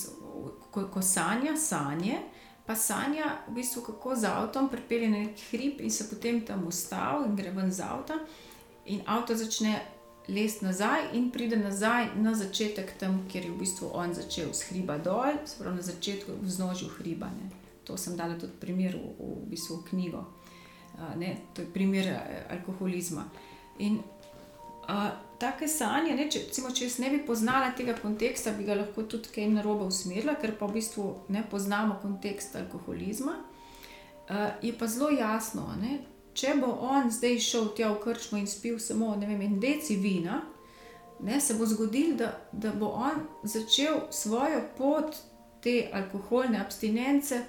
ko, 0.70 0.88
ko 0.88 1.03
sanja 1.03 1.57
sanje, 1.57 2.22
pa 2.66 2.75
sanja, 2.75 3.37
v 3.48 3.59
bistvu, 3.61 3.83
kako 3.83 4.16
z 4.16 4.31
avtom 4.31 4.70
pripelje 4.72 5.11
na 5.11 5.27
nek 5.27 5.40
hrib 5.51 5.81
in 5.81 5.90
se 5.90 6.09
potem 6.09 6.40
tam 6.46 6.66
ustavi 6.66 7.27
in 7.29 7.37
gre 7.37 7.51
ven 7.51 7.72
z 7.72 7.85
avta, 7.85 8.16
in 8.87 9.03
avto 9.07 9.37
začne 9.37 9.81
lest 10.29 10.63
nazaj 10.63 11.11
in 11.13 11.31
pride 11.31 11.57
nazaj 11.57 12.13
na 12.17 12.35
začetek, 12.35 12.95
tam, 12.99 13.25
kjer 13.31 13.45
je 13.45 13.51
v 13.51 13.59
bistvu 13.59 13.91
on 13.95 14.15
začel 14.15 14.53
s 14.55 14.69
hriba 14.71 14.99
dol, 14.99 15.41
spravo 15.47 15.77
na 15.77 15.83
začetku 15.83 16.39
v 16.43 16.51
znožju 16.51 16.89
hriba. 16.99 17.27
Ne. 17.27 17.51
To 17.85 17.97
sem 17.99 18.17
dala 18.17 18.39
tudi 18.39 18.55
primer 18.61 18.95
v, 18.95 19.11
v 19.19 19.51
bistvu 19.51 19.83
knjigo. 19.91 20.25
Ne, 21.17 21.37
to 21.55 21.63
je 21.63 21.69
primer 21.73 22.07
alkoholizma. 22.51 23.25
In 23.79 23.99
uh, 24.89 25.11
take 25.39 25.69
sanje, 25.69 26.15
ne, 26.15 26.29
če, 26.31 26.47
recimo, 26.47 26.71
če 26.71 26.87
jaz 26.87 26.99
ne 27.03 27.11
bi 27.11 27.23
poznala 27.27 27.73
tega 27.77 27.95
konteksta, 27.99 28.53
bi 28.57 28.67
ga 28.69 28.77
lahko 28.79 29.07
tudi 29.11 29.33
kaj 29.35 29.49
narobe 29.55 29.89
usmerila, 29.89 30.37
ker 30.41 30.55
pa 30.59 30.69
v 30.69 30.79
bistvu 30.79 31.07
ne 31.35 31.43
poznamo 31.51 31.99
konteksta 32.03 32.61
alkoholizma. 32.63 33.39
Uh, 34.29 34.53
je 34.63 34.73
pa 34.79 34.87
zelo 34.87 35.11
jasno, 35.11 35.67
ne, 35.81 35.99
če 36.35 36.55
bo 36.61 36.73
on 36.81 37.11
zdaj 37.11 37.38
šel 37.38 37.68
tja 37.77 37.92
v 37.92 38.01
krčmo 38.03 38.38
in 38.38 38.47
spil 38.47 38.79
samo 38.79 39.14
vem, 39.21 39.40
en 39.40 39.61
deci 39.61 39.97
vina, 39.97 40.42
ne, 41.21 41.40
se 41.40 41.55
bo 41.55 41.66
zgodilo, 41.66 42.16
da, 42.16 42.33
da 42.53 42.73
bo 42.73 42.87
on 42.87 43.27
začel 43.42 44.07
svojo 44.11 44.62
pot 44.79 45.16
te 45.62 45.90
alkoholne 45.92 46.59
abstinence 46.59 47.42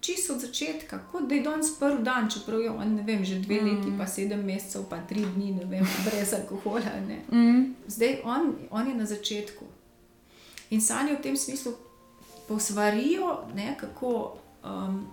čisto 0.00 0.34
od 0.34 0.40
začetka, 0.40 0.98
kot 1.12 1.28
da 1.28 1.34
je 1.34 1.42
danes 1.42 1.78
prvi 1.78 2.02
dan, 2.02 2.30
čeprav 2.30 2.60
je 2.60 2.70
on, 2.70 2.94
ne 2.94 3.02
vem, 3.02 3.24
že 3.24 3.38
dve 3.38 3.60
mm. 3.60 3.64
leti, 3.64 3.92
pa 3.98 4.06
sedem 4.06 4.44
mesecev, 4.44 4.86
pa 4.90 5.00
tri 5.08 5.24
dni, 5.34 5.52
ne 5.52 5.64
vem, 5.64 5.86
brez 6.06 6.32
alkohola. 6.32 6.96
Mm. 7.32 7.74
Zdaj 7.86 8.20
on, 8.24 8.54
on 8.70 8.88
je 8.88 8.94
na 8.94 9.06
začetku. 9.06 9.64
In 10.70 10.80
sanje 10.80 11.14
v 11.14 11.22
tem 11.22 11.36
smislu 11.36 11.74
posvarijo, 12.48 13.44
ne, 13.54 13.76
kako, 13.80 14.38
um, 14.64 15.06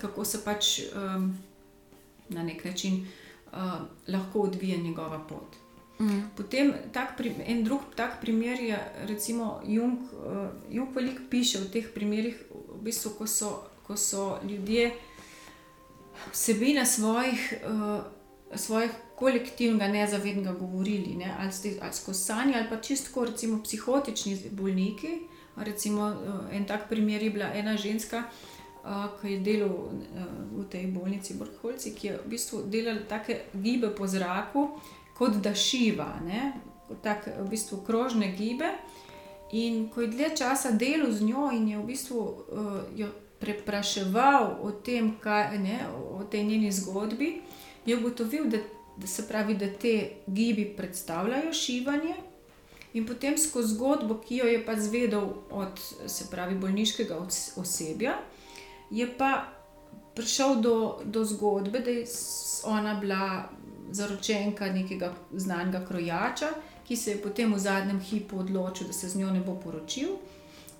kako 0.00 0.24
se 0.24 0.44
pač 0.44 0.80
um, 0.94 1.38
na 2.28 2.42
nek 2.42 2.64
način 2.64 3.06
uh, 3.52 3.58
lahko 4.08 4.40
odvija 4.40 4.76
njegova 4.76 5.18
pot. 5.28 5.56
Mm. 6.00 6.22
Potem 6.36 6.72
tak, 6.92 7.20
en 7.46 7.64
drug 7.64 7.80
tak 7.96 8.20
primer 8.20 8.60
je, 8.60 8.78
recimo, 9.06 9.60
Jung, 9.66 9.98
uh, 9.98 10.48
Jung 10.70 10.94
veliko 10.94 11.22
piše 11.30 11.58
o 11.58 11.68
teh 11.72 11.86
primerih, 11.94 12.42
v 12.50 12.82
bistvu, 12.82 13.10
ko, 13.18 13.26
so, 13.26 13.50
ko 13.86 13.96
so 13.96 14.38
ljudje 14.48 14.94
vsebine 16.32 16.86
svojih, 16.86 17.54
uh, 17.66 18.02
svojih 18.56 18.90
kolektivnega 19.16 19.88
nezavednega 19.88 20.52
govorili, 20.52 21.14
ne? 21.16 21.36
ali, 21.38 21.52
ste, 21.52 21.76
ali 21.82 21.92
skozi 21.94 22.24
sanje, 22.24 22.54
ali 22.56 22.68
pa 22.68 22.80
čisto, 22.80 23.24
recimo, 23.24 23.62
psihotični 23.62 24.38
bolniki. 24.50 25.20
Recimo, 25.56 26.08
uh, 26.08 26.56
en 26.56 26.64
tak 26.66 26.88
primer 26.88 27.22
je 27.22 27.30
bila 27.30 27.52
ena 27.54 27.76
ženska. 27.76 28.18
Uh, 28.18 28.51
ki 29.20 29.32
je 29.32 29.38
delal 29.40 29.74
v 30.52 30.64
tej 30.70 30.86
bolnici, 30.90 31.34
Brhholci, 31.38 31.94
ki 31.94 32.06
je 32.06 32.16
v 32.18 32.30
bistvu 32.34 32.64
delal 32.66 33.04
take 33.08 33.46
gibe 33.54 33.92
po 33.94 34.06
zraku, 34.06 34.68
kot 35.14 35.38
da 35.38 35.54
šiva, 35.54 36.18
tako 37.02 37.30
v 37.44 37.48
bistvu 37.50 37.82
krožne 37.86 38.32
gibe. 38.34 38.72
In 39.52 39.88
ko 39.92 40.00
je 40.00 40.08
dlje 40.08 40.36
časa 40.36 40.70
delal 40.70 41.12
z 41.12 41.28
njo 41.28 41.50
in 41.52 41.68
je 41.68 41.78
v 41.78 41.84
bistvu 41.84 42.18
uh, 42.18 42.80
jo 42.96 43.08
prepraševal 43.38 44.58
o 44.62 44.70
tem, 44.70 45.12
kaj, 45.20 45.58
ne, 45.58 45.78
o 45.92 46.24
tej 46.24 46.44
njeni 46.44 46.72
zgodbi, 46.72 47.42
je 47.86 47.96
ugotovil, 47.96 48.46
da, 48.48 48.58
da 48.96 49.06
se 49.06 49.26
pravi, 49.28 49.54
da 49.54 49.68
te 49.68 50.22
gibi 50.26 50.64
predstavljajo 50.76 51.52
šivanje. 51.52 52.14
In 52.94 53.06
potem 53.06 53.38
skozi 53.38 53.74
zgodbo, 53.74 54.20
ki 54.20 54.36
jo 54.36 54.46
je 54.46 54.64
pa 54.64 54.76
zvedel 54.76 55.26
od 55.50 55.80
pravi, 56.30 56.54
bolniškega 56.54 57.18
osebja, 57.56 58.18
je 58.92 59.08
pa 59.18 59.48
prišel 60.14 60.60
do, 60.60 61.00
do 61.04 61.24
zgodbe, 61.24 61.80
da 61.80 61.90
je 61.90 62.04
ona 62.64 62.94
bila 62.94 63.48
zaročenka 63.90 64.66
nekega 64.72 65.14
znanega 65.32 65.86
krojača, 65.88 66.48
ki 66.86 66.96
se 66.96 67.10
je 67.10 67.22
potem 67.22 67.54
v 67.54 67.58
zadnjem 67.58 68.00
hipu 68.00 68.38
odločil, 68.38 68.86
da 68.86 68.92
se 68.92 69.08
z 69.08 69.16
njo 69.16 69.30
ne 69.30 69.40
bo 69.40 69.54
poročil. 69.64 70.08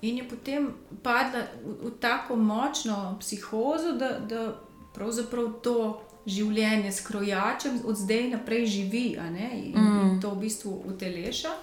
In 0.02 0.18
je 0.18 0.28
potem 0.28 0.68
padla 1.02 1.46
v, 1.64 1.88
v 1.88 1.92
tako 2.00 2.36
močno 2.36 3.16
psihozo, 3.20 3.92
da, 3.92 4.18
da 4.18 4.54
pravzaprav 4.94 5.52
to 5.62 6.02
življenje 6.26 6.92
s 6.92 7.06
krojačem 7.06 7.80
od 7.84 7.96
zdaj 7.96 8.28
naprej 8.28 8.66
živi 8.66 9.06
in, 9.16 9.74
mm. 9.74 10.00
in 10.02 10.20
to 10.20 10.30
v 10.30 10.40
bistvu 10.46 10.82
uteleša. 10.86 11.54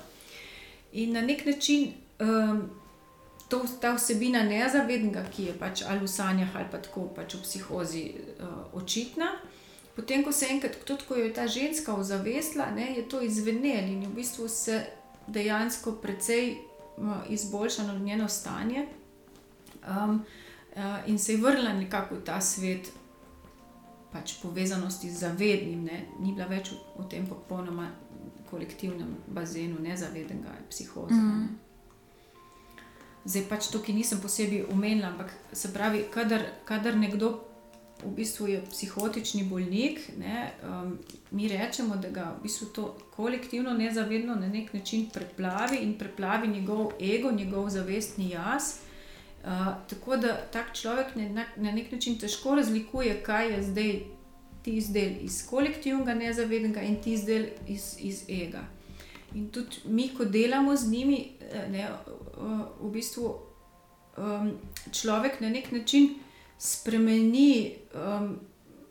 In 0.93 1.13
na 1.13 1.21
nek 1.21 1.45
način 1.45 1.91
um, 2.19 2.69
to, 3.49 3.63
ta 3.81 3.93
vsebina 3.95 4.43
nezavednega, 4.43 5.23
ki 5.33 5.49
je 5.49 5.53
pač 5.57 5.81
ali 5.87 5.99
v 6.05 6.07
sanjah 6.07 6.55
ali 6.55 6.69
pa 6.71 6.77
tako 6.77 7.07
pač 7.15 7.35
v 7.35 7.41
psihozi 7.41 8.03
uh, 8.13 8.69
očitna. 8.77 9.31
Potem, 9.95 10.23
ko 10.23 10.31
se 10.31 10.47
enkrat, 10.47 10.77
tudi 10.85 11.03
ko 11.07 11.15
je 11.15 11.33
ta 11.33 11.47
ženska 11.47 11.93
ozavestila, 11.93 12.69
ne, 12.71 12.93
je 12.95 13.03
to 13.09 13.21
izvenelo 13.21 13.89
in 13.89 14.05
v 14.05 14.13
bistvu 14.15 14.47
se 14.47 14.85
dejansko 15.27 15.91
precej 15.99 16.55
izboljšalo 17.29 17.99
njeno 17.99 18.27
stanje 18.29 18.85
um, 19.87 20.23
uh, 20.75 21.07
in 21.07 21.19
se 21.19 21.33
je 21.33 21.41
vrnila 21.41 21.73
nekako 21.73 22.15
v 22.15 22.23
ta 22.23 22.41
svet. 22.41 22.91
Pač 24.09 24.39
povezanosti 24.41 25.11
z 25.11 25.19
zavednim, 25.21 25.83
ne? 25.85 25.99
ni 26.19 26.31
bila 26.33 26.47
več 26.49 26.71
v, 26.71 26.77
v 26.97 27.03
tem 27.11 27.27
popolnoma 27.29 27.91
kolektivnem 28.49 29.11
bazenu, 29.27 29.77
nezavednega 29.79 30.55
psihoza. 30.69 31.13
Mm. 31.13 31.68
Zdaj 33.25 33.43
pač 33.49 33.67
to, 33.67 33.81
ki 33.83 33.93
nisem 33.93 34.21
posebej 34.21 34.65
umenila, 34.71 35.11
ampak 35.11 35.33
se 35.53 35.73
pravi, 35.73 36.05
kadar, 36.13 36.45
kadar 36.65 36.95
nekdo 36.97 37.49
v 38.03 38.11
bistvu 38.15 38.47
je 38.47 38.61
psihotični 38.71 39.43
bolnik, 39.43 39.99
ne, 40.17 40.51
um, 40.63 40.97
mi 41.31 41.47
rečemo, 41.47 41.95
da 41.95 42.09
ga 42.09 42.35
v 42.37 42.43
bistvu 42.43 42.67
to 42.75 42.97
kolektivno 43.15 43.73
nezavedno 43.73 44.35
na 44.35 44.47
nek 44.47 44.73
način 44.73 45.09
preplavi 45.13 45.77
in 45.77 45.97
preplavi 45.97 46.47
njegov 46.47 46.91
ego, 47.01 47.31
njegov 47.31 47.69
zavestni 47.69 48.29
jaz. 48.29 48.79
Uh, 49.43 49.67
tako 49.89 50.17
da 50.17 50.37
tak 50.51 50.73
človek 50.75 51.15
ne, 51.15 51.29
na, 51.29 51.45
na 51.55 51.71
nek 51.71 51.91
način 51.91 52.17
težko 52.19 52.55
razlikuje, 52.55 53.23
kaj 53.23 53.51
je 53.51 53.63
zdaj 53.63 53.99
tisti 54.63 54.93
del 54.93 55.11
iz 55.21 55.45
kolektivnega 55.47 56.13
nezavednega 56.13 56.81
in 56.81 57.01
tisti 57.03 57.25
del 57.25 57.45
iz, 57.67 57.95
iz 57.99 58.23
ega. 58.27 58.63
In 59.33 59.49
tudi 59.51 59.83
mi, 59.85 60.09
ko 60.17 60.25
delamo 60.25 60.75
z 60.75 60.91
njimi, 60.91 61.31
eh, 61.41 61.69
ne, 61.69 61.87
uh, 62.37 62.61
v 62.81 62.91
bistvu 62.91 63.35
um, 64.17 64.51
človek 64.91 65.41
na 65.41 65.49
nek 65.49 65.71
način 65.71 66.09
spremeni, 66.57 67.75
um, 67.95 68.39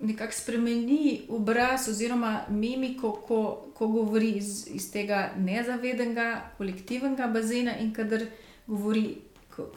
nekako 0.01 0.33
spremeni 0.33 1.23
obraz 1.29 1.89
oziroma 1.89 2.45
mimiko, 2.49 3.13
ko, 3.13 3.65
ko 3.75 3.89
govori 3.89 4.31
iz, 4.31 4.69
iz 4.71 4.91
tega 4.93 5.33
nezavedenega, 5.39 6.51
kolektivnega 6.59 7.27
bazena 7.27 7.77
in 7.79 7.95
kadar 7.95 8.27
govori. 8.67 9.17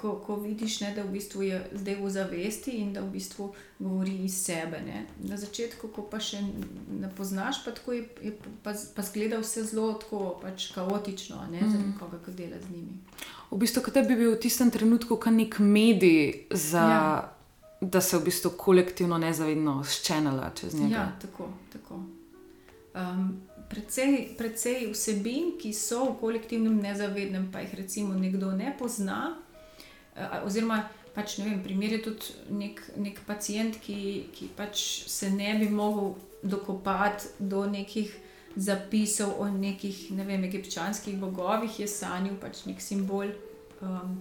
Ko, 0.01 0.13
ko, 0.25 0.35
vidiš, 0.35 0.81
ne, 0.81 0.91
da 0.95 1.03
v 1.03 1.15
bistvu 1.15 1.41
je 1.47 1.57
zdaj 1.73 1.95
v 2.01 2.09
zavesti 2.09 2.71
in 2.71 2.93
da 2.93 3.01
v 3.01 3.09
bistvu 3.15 3.47
govori 3.79 4.15
iz 4.25 4.37
sebe. 4.43 4.81
Ne. 4.85 5.05
Na 5.25 5.37
začetku, 5.37 5.89
ko 5.95 6.05
pa 6.05 6.19
še 6.21 6.41
ne 7.01 7.09
poznaš, 7.17 7.63
pa, 7.65 7.73
je, 7.93 8.05
je, 8.21 8.35
pa, 8.63 8.75
pa 8.95 9.05
zgleda 9.07 9.41
vse 9.41 9.65
zelo 9.71 9.93
tako, 9.97 10.37
pač 10.41 10.69
kaotično 10.75 11.41
ne, 11.51 11.61
mm. 11.61 11.71
za 11.71 11.81
nekoga, 11.81 12.21
ki 12.25 12.37
dela 12.37 12.61
z 12.61 12.73
njimi. 12.75 12.97
V 13.51 13.59
bistvu, 13.59 13.83
kaj 13.83 14.05
bi 14.05 14.15
bil 14.15 14.35
v 14.35 14.41
tistem 14.41 14.69
trenutku, 14.71 15.17
kot 15.17 15.33
nek 15.33 15.59
medij 15.59 16.47
za. 16.49 16.87
Ja 16.87 17.13
da 17.81 18.01
se 18.01 18.17
v 18.17 18.23
bistvu 18.29 18.51
kolektivno 18.57 19.17
nezavedno 19.17 19.79
ščenala 19.83 20.51
čez 20.55 20.75
njega. 20.77 20.95
Ja, 20.95 21.05
tako. 21.21 21.47
tako. 21.73 21.95
Um, 22.93 23.41
precej, 23.69 24.35
precej 24.37 24.91
vsebin, 24.91 25.55
ki 25.57 25.73
so 25.73 26.03
v 26.11 26.17
kolektivnem 26.19 26.77
nezavednem, 26.83 27.49
pa 27.51 27.63
jih 27.65 27.73
recimo 27.81 28.13
nekdo 28.13 28.51
ne 28.53 28.75
pozna, 28.77 29.37
oziroma 30.45 30.83
pač 31.15 31.37
ne 31.37 31.49
vem, 31.49 31.61
primer 31.63 31.97
je 31.97 32.01
tudi 32.07 32.55
nek, 32.55 32.81
nek 32.97 33.21
pacijent, 33.27 33.79
ki, 33.83 34.27
ki 34.35 34.49
pač 34.57 34.83
se 35.11 35.29
ne 35.31 35.53
bi 35.59 35.69
mogel 35.69 36.15
dokopati 36.43 37.35
do 37.39 37.65
nekih 37.69 38.11
zapisov 38.55 39.37
o 39.39 39.47
nekih, 39.51 40.09
ne 40.15 40.25
vem, 40.27 40.43
egipčanskih 40.47 41.19
bogovih, 41.19 41.79
je 41.79 41.87
sanjal 41.87 42.35
pač 42.41 42.65
nek 42.67 42.81
simbol. 42.83 43.31
Um, 43.81 44.19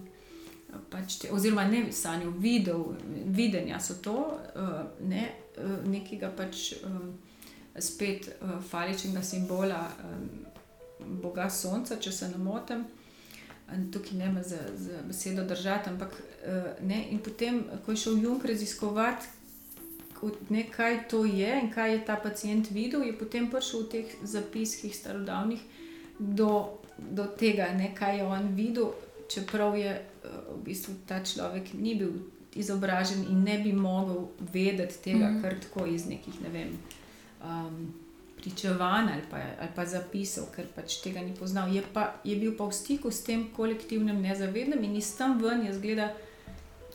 pač 0.91 1.17
te, 1.19 1.31
oziroma, 1.35 1.65
ne 1.67 1.89
sanjal, 1.95 2.31
videl, 2.39 2.93
videnja 3.35 3.79
so 3.83 3.97
to, 4.03 4.17
uh, 4.55 4.85
ne, 5.07 5.27
uh, 5.59 5.81
nekega 5.87 6.31
pač 6.35 6.71
um, 6.87 7.11
spet 7.79 8.31
uh, 8.37 8.57
faličnega 8.67 9.23
simbola 9.23 9.83
um, 10.05 10.31
Boga 11.21 11.49
Sonca, 11.49 11.97
če 11.99 12.11
se 12.13 12.31
ne 12.31 12.39
motim. 12.39 12.85
Tukaj 13.91 14.17
ne 14.17 14.31
me 14.31 14.43
za, 14.43 14.57
za 14.75 15.01
besedo 15.07 15.43
držati, 15.43 15.89
ampak 15.89 16.11
uh, 16.11 16.87
ne. 16.87 17.05
In 17.11 17.19
potem, 17.19 17.63
ko 17.85 17.91
je 17.91 17.97
šel 17.97 18.17
Jung 18.23 18.45
raziskovati, 18.45 19.27
ne, 20.49 20.65
kaj 20.71 21.07
to 21.07 21.25
je 21.25 21.59
in 21.61 21.71
kaj 21.71 21.93
je 21.93 22.05
ta 22.05 22.15
pacijent 22.15 22.69
videl, 22.69 23.03
je 23.03 23.17
potem 23.17 23.49
prišel 23.49 23.83
v 23.83 23.89
teh 23.89 24.17
zapiskih 24.23 24.95
starodavnih 24.95 25.61
do, 26.19 26.77
do 26.97 27.25
tega, 27.39 27.71
ne, 27.77 27.95
kaj 27.95 28.17
je 28.17 28.23
on 28.23 28.51
videl, 28.55 28.91
čeprav 29.29 29.77
je 29.77 29.95
uh, 29.97 30.59
v 30.59 30.63
bistvu 30.65 30.93
ta 31.07 31.23
človek 31.23 31.73
ni 31.73 31.95
bil 31.95 32.13
izobražen 32.55 33.23
in 33.29 33.43
ne 33.43 33.57
bi 33.63 33.73
mogel 33.73 34.27
vedeti 34.53 34.99
tega, 35.03 35.29
mm 35.29 35.37
-hmm. 35.37 35.41
kar 35.41 35.59
tako 35.59 35.85
iz 35.85 36.05
nekih, 36.05 36.41
ne 36.41 36.49
vem. 36.49 36.77
Um, 37.43 37.93
Pričevanj 38.41 39.09
ali, 39.13 39.23
ali 39.59 39.69
pa 39.75 39.85
zapisal, 39.85 40.47
ker 40.55 40.65
pač 40.75 40.97
tega 41.03 41.21
ni 41.21 41.35
poznal. 41.37 41.69
Je, 41.73 41.83
pa, 41.93 42.15
je 42.23 42.35
bil 42.35 42.55
pa 42.57 42.65
v 42.65 42.73
stiku 42.73 43.11
s 43.11 43.21
tem 43.23 43.51
kolektivnim 43.53 44.21
nezavednim 44.21 44.83
in 44.83 44.95
iz 44.97 45.13
tam 45.17 45.37
ven 45.41 45.65
je 45.65 45.75
zgleda 45.77 46.09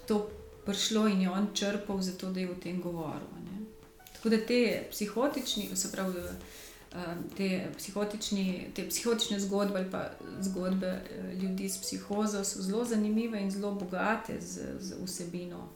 to 0.07 0.27
prišlo 0.67 1.07
in 1.09 1.23
je 1.23 1.31
on 1.31 1.49
črpal, 1.55 2.03
zato 2.03 2.31
da 2.31 2.41
je 2.41 2.47
v 2.47 2.59
tem 2.61 2.83
govoril. 2.83 3.31
Ne. 3.45 3.67
Tako 4.13 4.29
da 4.29 4.47
te 4.47 4.89
psihotični, 4.91 5.71
se 5.77 5.93
pravi, 5.93 6.19
eh, 6.19 7.15
te, 7.37 7.69
psihotični, 7.77 8.71
te 8.75 8.89
psihotične 8.89 9.41
zgodbe 9.41 9.79
ali 9.79 9.91
pa 9.91 10.11
zgodbe 10.41 10.87
eh, 10.87 11.35
ljudi 11.43 11.69
s 11.69 11.79
psihozo 11.79 12.45
so 12.45 12.63
zelo 12.63 12.85
zanimive 12.85 13.41
in 13.41 13.51
zelo 13.51 13.75
bogate 13.75 14.41
z, 14.41 14.61
z 14.81 14.95
vsebino 15.05 15.69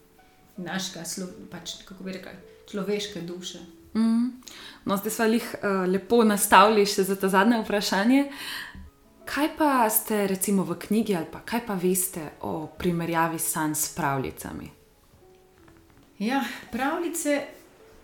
našega, 0.57 1.05
pač, 1.51 1.83
kako 1.85 2.05
bi 2.05 2.13
rekel, 2.13 2.33
človeške 2.71 3.21
duše. 3.21 3.59
Mm. 3.95 4.43
No, 4.85 4.97
zdaj 4.97 5.11
smo 5.11 5.25
jih 5.25 5.55
uh, 5.55 5.89
lepo 5.91 6.25
nastavili 6.25 6.87
še 6.87 7.05
za 7.05 7.17
to 7.17 7.29
zadnje 7.29 7.63
vprašanje. 7.63 8.25
Kaj 9.25 9.49
pa 9.59 9.91
ste, 9.91 10.27
recimo, 10.27 10.65
v 10.65 10.75
knjigi 10.79 11.17
ali 11.17 11.27
pa 11.33 11.41
kaj 11.47 11.67
pa 11.67 11.75
veste 11.75 12.31
o 12.41 12.67
primerjavi 12.79 13.39
sanj 13.39 13.75
s 13.75 13.95
pravljicami? 13.95 14.71
Ja, 16.19 16.45
pravljice 16.73 17.41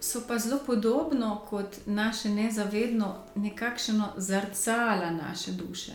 so 0.01 0.23
pa 0.29 0.39
zelo 0.39 0.61
podobno 0.67 1.43
kot 1.51 1.77
naše 1.87 2.29
nezavedno, 2.29 3.15
nekakšno 3.35 4.13
zrcalo 4.17 5.11
naše 5.11 5.53
duše. 5.53 5.93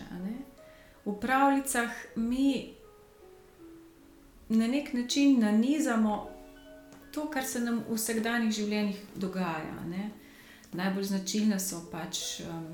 V 1.05 1.19
pravljicah 1.19 1.89
mi 2.15 2.73
na 4.49 4.67
nek 4.67 4.93
način 4.93 5.39
nanizamo 5.39 6.29
to, 7.11 7.27
kar 7.29 7.45
se 7.45 7.59
nam 7.59 7.83
v 7.87 7.97
vsakdanjih 7.97 8.53
življenjih 8.55 9.03
dogaja. 9.15 9.77
Ne? 9.89 10.09
Najbolj 10.77 11.11
značilne 11.11 11.59
so 11.59 11.81
pač 11.91 12.41
um, 12.47 12.67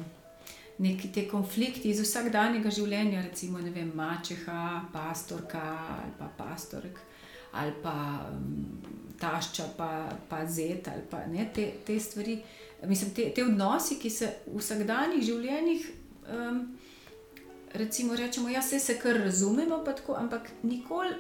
neki 0.84 1.12
te 1.14 1.26
konflikti 1.30 1.90
iz 1.90 2.02
vsakdanjega 2.04 2.72
življenja, 2.74 3.24
recimo 3.26 3.62
vem, 3.64 3.92
mačeha, 3.96 4.88
pastorka 4.94 5.64
ali 5.98 6.14
pa 6.20 6.30
pastorek 6.38 7.00
ali 7.58 7.74
pa 7.82 8.28
um, 8.30 8.82
tašča, 9.20 9.64
pa, 9.78 10.10
pa 10.30 10.46
zet 10.46 10.88
ali 10.92 11.02
pa 11.10 11.26
ne, 11.26 11.48
te, 11.54 11.72
te 11.86 12.00
stvari. 12.00 12.38
Mislim, 12.86 13.14
te, 13.16 13.32
te 13.34 13.42
odnosi, 13.42 13.98
ki 13.98 14.10
se 14.14 14.28
v 14.46 14.60
vsakdanjih 14.60 15.24
življenjih, 15.26 15.88
um, 16.30 16.60
recimo, 17.74 18.16
rečemo, 18.16 18.52
ja, 18.54 18.62
se 18.62 19.00
kar 19.02 19.18
razumemo, 19.24 19.80
tako, 19.86 20.14
ampak 20.20 20.52
nikoli 20.64 21.16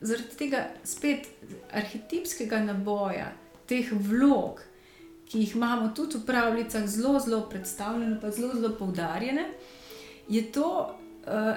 zaradi 0.00 0.36
tega 0.38 0.64
spet 0.84 1.26
arhetipskega 1.72 2.60
naboja, 2.64 3.32
teh 3.68 3.90
vlog, 3.92 4.62
ki 5.28 5.42
jih 5.44 5.56
imamo 5.56 5.90
tudi 5.96 6.18
v 6.18 6.26
pravljicah, 6.26 6.86
zelo, 6.88 7.18
zelo 7.20 7.42
predstavljene, 7.50 8.20
pa 8.20 8.30
zelo, 8.30 8.54
zelo 8.54 8.74
poudarjene, 8.78 9.50
je 10.28 10.46
to. 10.52 10.70
Uh, 11.26 11.56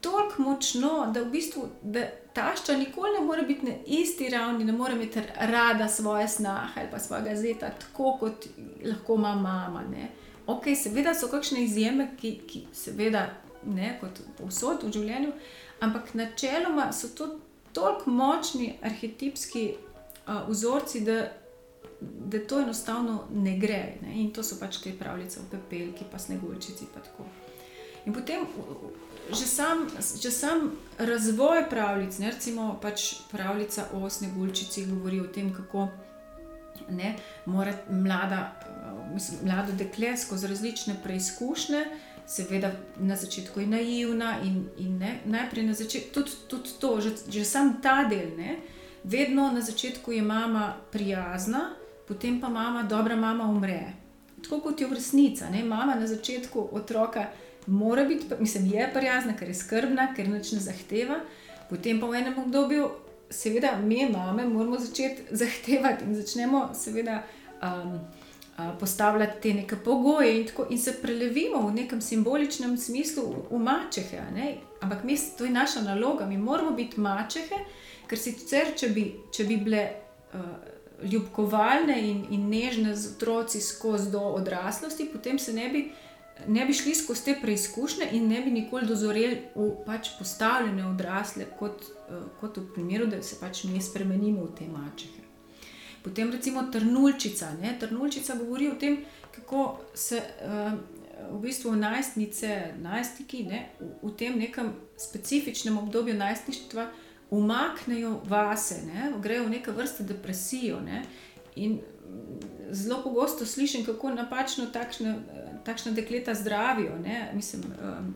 Tako 0.00 0.42
močno, 0.42 1.10
da 1.14 1.20
v 1.20 1.30
bistvu 1.30 1.66
da 1.82 2.06
tašča 2.32 2.76
nikoli 2.76 3.10
ne 3.18 3.26
more 3.26 3.42
biti 3.42 3.66
na 3.66 3.72
isti 3.86 4.28
ravni, 4.28 4.64
ne 4.64 4.72
more 4.72 4.94
imeti 4.94 5.20
rada 5.40 5.88
svoje 5.88 6.28
snahe 6.28 6.80
ali 6.80 6.88
pa 6.90 6.98
svojega 6.98 7.36
zeta, 7.36 7.70
tako 7.70 8.16
kot 8.20 8.46
lahko 8.84 9.14
ima 9.14 9.34
mama. 9.34 9.82
Ne. 9.90 10.08
Ok, 10.46 10.64
seveda 10.82 11.14
so 11.14 11.28
kakšne 11.28 11.64
izjeme, 11.64 12.10
ki, 12.20 12.40
ki 12.46 12.66
seveda 12.72 13.26
ne 13.66 13.98
kot 14.00 14.20
povsod 14.38 14.82
v 14.82 14.92
življenju, 14.92 15.32
ampak 15.80 16.14
načeloma 16.14 16.92
so 16.92 17.12
to 17.14 17.28
tako 17.72 18.10
močni 18.10 18.78
arhetipski 18.82 19.74
uh, 19.74 20.48
vzorci, 20.48 21.00
da, 21.00 21.28
da 22.00 22.46
to 22.46 22.60
enostavno 22.60 23.24
ne 23.32 23.58
gre. 23.58 23.94
Ne. 24.02 24.14
In 24.22 24.32
to 24.32 24.42
so 24.42 24.56
pač 24.60 24.80
te 24.82 24.92
pravljice 24.98 25.40
o 25.40 25.48
pepelki, 25.50 26.04
pa 26.12 26.18
sneguljčici. 26.18 26.86
Pa 26.94 27.00
in 28.06 28.14
potem 28.14 28.46
že 29.30 29.46
sam, 29.46 29.86
že 30.22 30.30
sam 30.30 30.72
razvoj 30.98 31.68
pravljic, 31.70 32.18
ne, 32.18 32.30
recimo 32.30 32.78
pač 32.82 33.14
pravljica 33.30 33.84
o 33.94 34.10
Snegulčici, 34.10 34.86
govori 34.86 35.20
o 35.20 35.26
tem, 35.26 35.52
kako 35.54 35.88
ne, 36.88 37.14
mora 37.46 37.74
mlada, 37.90 38.56
mislim, 39.14 39.38
mlado 39.44 39.72
dekle 39.72 40.16
skozi 40.16 40.46
različne 40.46 40.96
preizkušnje. 41.02 41.84
Seveda, 42.30 42.70
na 43.02 43.16
začetku 43.16 43.60
je 43.60 43.66
naivna 43.66 44.36
in, 44.46 44.68
in 44.78 44.98
ne, 44.98 45.16
najprej 45.26 45.64
na 45.66 45.74
začetku 45.74 46.14
tudi, 46.14 46.30
tudi 46.46 46.70
to, 46.78 47.00
že, 47.02 47.10
že 47.26 47.42
sam 47.44 47.80
ta 47.82 48.04
del, 48.06 48.36
ne, 48.38 48.60
vedno 49.02 49.50
na 49.50 49.60
začetku 49.60 50.12
je 50.14 50.22
mama 50.22 50.76
prijazna, 50.92 51.74
potem 52.06 52.38
pa 52.40 52.48
mama, 52.48 52.82
dobra 52.82 53.16
mama, 53.16 53.50
umre. 53.50 53.98
Tako 54.42 54.60
kot 54.60 54.80
je 54.80 54.86
v 54.86 54.94
resnici, 54.94 55.44
mama 55.66 55.94
na 55.94 56.06
začetku 56.06 56.68
otroka 56.72 57.26
mora 57.66 58.04
biti, 58.04 58.26
mislim, 58.38 58.66
je 58.66 58.90
prijazna, 58.94 59.36
ker 59.36 59.48
je 59.48 59.54
skrbna, 59.54 60.14
ker 60.14 60.28
nič 60.28 60.52
ne 60.52 60.60
zahteva. 60.60 61.20
Potem 61.70 62.00
pa 62.00 62.06
v 62.06 62.18
enem 62.18 62.38
obdobju, 62.38 62.90
seveda, 63.30 63.76
mi, 63.82 64.08
mame, 64.10 64.46
moramo 64.48 64.78
začeti 64.78 65.22
zahtevati 65.30 66.04
in 66.04 66.14
začnemo, 66.14 66.70
seveda, 66.74 67.22
um, 67.62 67.98
postavljati 68.80 69.40
te 69.42 69.54
neke 69.54 69.76
pogoje 69.76 70.40
in, 70.40 70.46
tako, 70.46 70.66
in 70.70 70.78
se 70.78 70.96
prelevimo 71.02 71.60
v 71.68 71.74
nekem 71.74 72.00
simboličnem 72.00 72.76
smislu 72.78 73.22
v, 73.22 73.44
v 73.50 73.62
mačehe. 73.62 74.22
Ampak 74.80 75.04
mi, 75.04 75.16
to 75.38 75.44
je 75.44 75.50
naša 75.50 75.80
naloga, 75.80 76.26
mi 76.26 76.38
moramo 76.38 76.70
biti 76.70 77.00
mačehe, 77.00 77.64
ker 78.08 78.18
sicer, 78.18 78.74
če 78.76 78.88
bi, 78.88 79.06
če 79.32 79.48
bi 79.48 79.56
bile. 79.56 79.86
Uh, 80.34 80.68
Ljubkovalne 81.00 81.94
in, 82.04 82.18
in 82.28 82.42
nežne 82.52 82.90
z 82.92 83.14
otroci 83.14 83.56
skozi 83.64 84.10
do 84.12 84.20
odraslosti, 84.20 85.06
potem 85.08 85.38
se 85.40 85.54
ne 85.56 85.68
bi 85.72 85.80
ne 86.46 86.66
bi 86.66 86.72
šli 86.72 86.94
skozi 86.94 87.24
te 87.24 87.36
preizkušnje 87.42 88.08
in 88.12 88.28
ne 88.28 88.40
bi 88.40 88.50
nikoli 88.50 88.86
dozoreli 88.86 89.40
v 89.54 89.70
pač 89.86 90.10
postavljene 90.18 90.86
odrasle, 90.86 91.46
kot, 91.58 91.84
uh, 92.08 92.22
kot 92.40 92.56
v 92.56 92.66
primeru, 92.74 93.06
da 93.06 93.22
se 93.22 93.36
pač 93.40 93.64
mi 93.64 93.82
spremenimo 93.82 94.44
v 94.44 94.54
te 94.58 94.68
mačehe. 94.68 95.19
Potem 96.02 96.30
recimo 96.30 96.62
Trnulčica. 96.72 97.52
Ne? 97.62 97.76
Trnulčica 97.80 98.34
govori 98.34 98.68
o 98.68 98.74
tem, 98.74 99.02
kako 99.34 99.80
se 99.94 100.16
uh, 100.16 100.72
v 101.30 101.40
bistvu 101.40 101.76
najstnice, 101.76 102.74
najstniki 102.80 103.44
ne? 103.44 103.68
v, 103.80 104.08
v 104.08 104.16
tem 104.16 104.38
nekem 104.38 104.72
specifičnem 104.96 105.78
obdobju 105.78 106.14
najstništva 106.14 106.88
umaknejo 107.30 108.20
vase, 108.24 108.82
ne? 108.86 109.12
grejo 109.20 109.44
v 109.44 109.50
neke 109.50 109.70
vrste 109.70 110.04
depresijo. 110.04 110.80
Ne? 110.80 111.04
In 111.56 111.80
zelo 112.70 113.02
pogosto 113.02 113.46
slišim, 113.46 113.84
kako 113.84 114.10
napačno 114.10 114.66
takšne, 114.66 115.14
takšne 115.64 115.92
dekleta 115.92 116.34
zdravijo. 116.34 116.98
Ne? 116.98 117.30
Mislim, 117.34 117.62
um, 117.62 118.14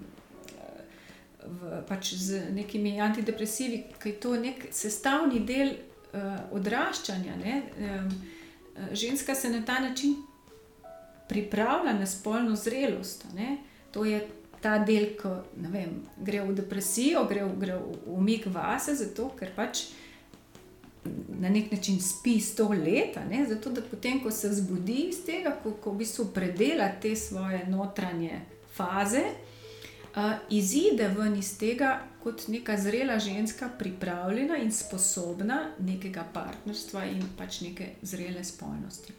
v, 1.44 1.82
pač 1.88 2.14
z 2.14 2.50
nekimi 2.54 3.00
antidepresivi, 3.00 3.84
ki 4.02 4.08
je 4.08 4.20
to 4.20 4.36
nek 4.40 4.68
sestavni 4.72 5.44
del 5.44 5.76
odraščanja. 6.52 7.34
Um, 7.34 8.14
ženska 8.92 9.34
se 9.34 9.50
na 9.50 9.64
ta 9.64 9.80
način 9.80 10.16
pripravlja 11.28 11.92
na 11.92 12.06
spolno 12.06 12.56
zrelost. 12.56 13.26
Ne? 13.34 13.58
To 13.90 14.04
je 14.04 14.28
ta 14.60 14.78
del, 14.78 15.12
ki 15.20 15.28
gre 16.24 16.40
v 16.40 16.54
depresijo, 16.56 17.26
gre 17.28 17.44
v, 17.44 17.58
gre 17.60 17.76
v 17.76 18.16
umik 18.16 18.46
vase, 18.46 18.94
zato 18.96 19.28
ker 19.38 19.52
pač 19.56 19.88
na 21.28 21.50
nek 21.52 21.72
način 21.72 22.00
spi 22.00 22.38
sto 22.40 22.70
let, 22.72 23.18
zato 23.48 23.70
da 23.70 23.82
potem, 23.84 24.22
ko 24.22 24.30
se 24.30 24.48
zbudi 24.54 25.10
iz 25.10 25.20
tega, 25.26 25.52
ko, 25.62 25.74
ko 25.76 25.92
v 25.92 26.00
bistvu 26.00 26.30
predela 26.32 26.88
te 27.00 27.12
svoje 27.16 27.60
notranje 27.68 28.40
faze, 28.72 29.24
izide 30.50 31.08
ven 31.08 31.36
iz 31.36 31.58
tega 31.58 32.00
kot 32.22 32.48
neka 32.48 32.76
zrela 32.76 33.18
ženska, 33.18 33.68
pripravljena 33.78 34.56
in 34.56 34.72
sposobna 34.72 35.70
nekega 35.78 36.24
partnerstva 36.32 37.04
in 37.04 37.22
pač 37.38 37.60
neke 37.60 37.88
zrele 38.02 38.44
spolnosti. 38.44 39.12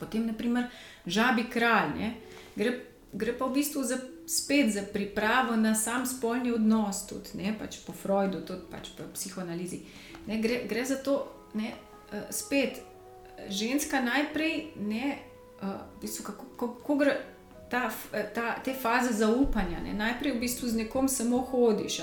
Potem, 0.00 0.26
naprimer, 0.26 0.66
žabi 1.06 1.44
kralj, 1.52 1.92
ne, 1.98 2.14
gre, 2.56 2.72
gre 3.12 3.36
pa 3.38 3.46
v 3.46 3.60
bistvu 3.60 3.84
za, 3.84 3.98
spet 4.26 4.72
za 4.72 4.82
pripravo 4.92 5.56
na 5.56 5.74
sam 5.74 6.06
spolni 6.06 6.52
odnos, 6.52 7.04
tudi 7.06 7.42
ne, 7.42 7.52
pač 7.58 7.82
po 7.84 7.92
Freudu, 7.92 8.40
tudi 8.46 8.66
pač 8.70 8.94
po 8.96 9.06
psihoanalizi. 9.14 9.82
Ne, 10.26 10.40
gre, 10.40 10.64
gre 10.68 10.84
za 10.84 10.96
to, 11.04 11.20
da 11.54 11.70
spet 12.30 12.80
ženska 13.48 14.00
najprej 14.00 14.72
ne, 14.80 15.18
v 15.60 16.00
bistvu, 16.00 16.24
kako, 16.32 16.46
kako 16.56 16.96
gre 16.96 17.16
ta, 17.70 17.90
ta, 18.34 18.54
te 18.64 18.74
faze 18.74 19.12
zaupanja. 19.12 19.80
Ne? 19.84 19.94
Najprej 19.94 20.32
v 20.32 20.40
bistvu 20.40 20.68
z 20.68 20.84
nekom 20.84 21.08
samo 21.08 21.38
hodiš, 21.38 22.00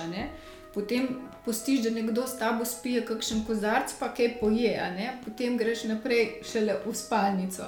potem 0.74 1.07
postiš, 1.45 1.82
da 1.84 1.89
nekdo 1.89 2.28
s 2.28 2.38
tabo 2.38 2.65
spije, 2.65 3.05
kakšen 3.05 3.45
kozarc, 3.47 3.93
pa 3.99 4.11
kaj 4.13 4.39
poje, 4.39 4.74
potem 5.26 5.57
greš 5.57 5.84
naprej 5.84 6.41
šele 6.51 6.76
v 6.86 6.93
spalnico, 6.95 7.65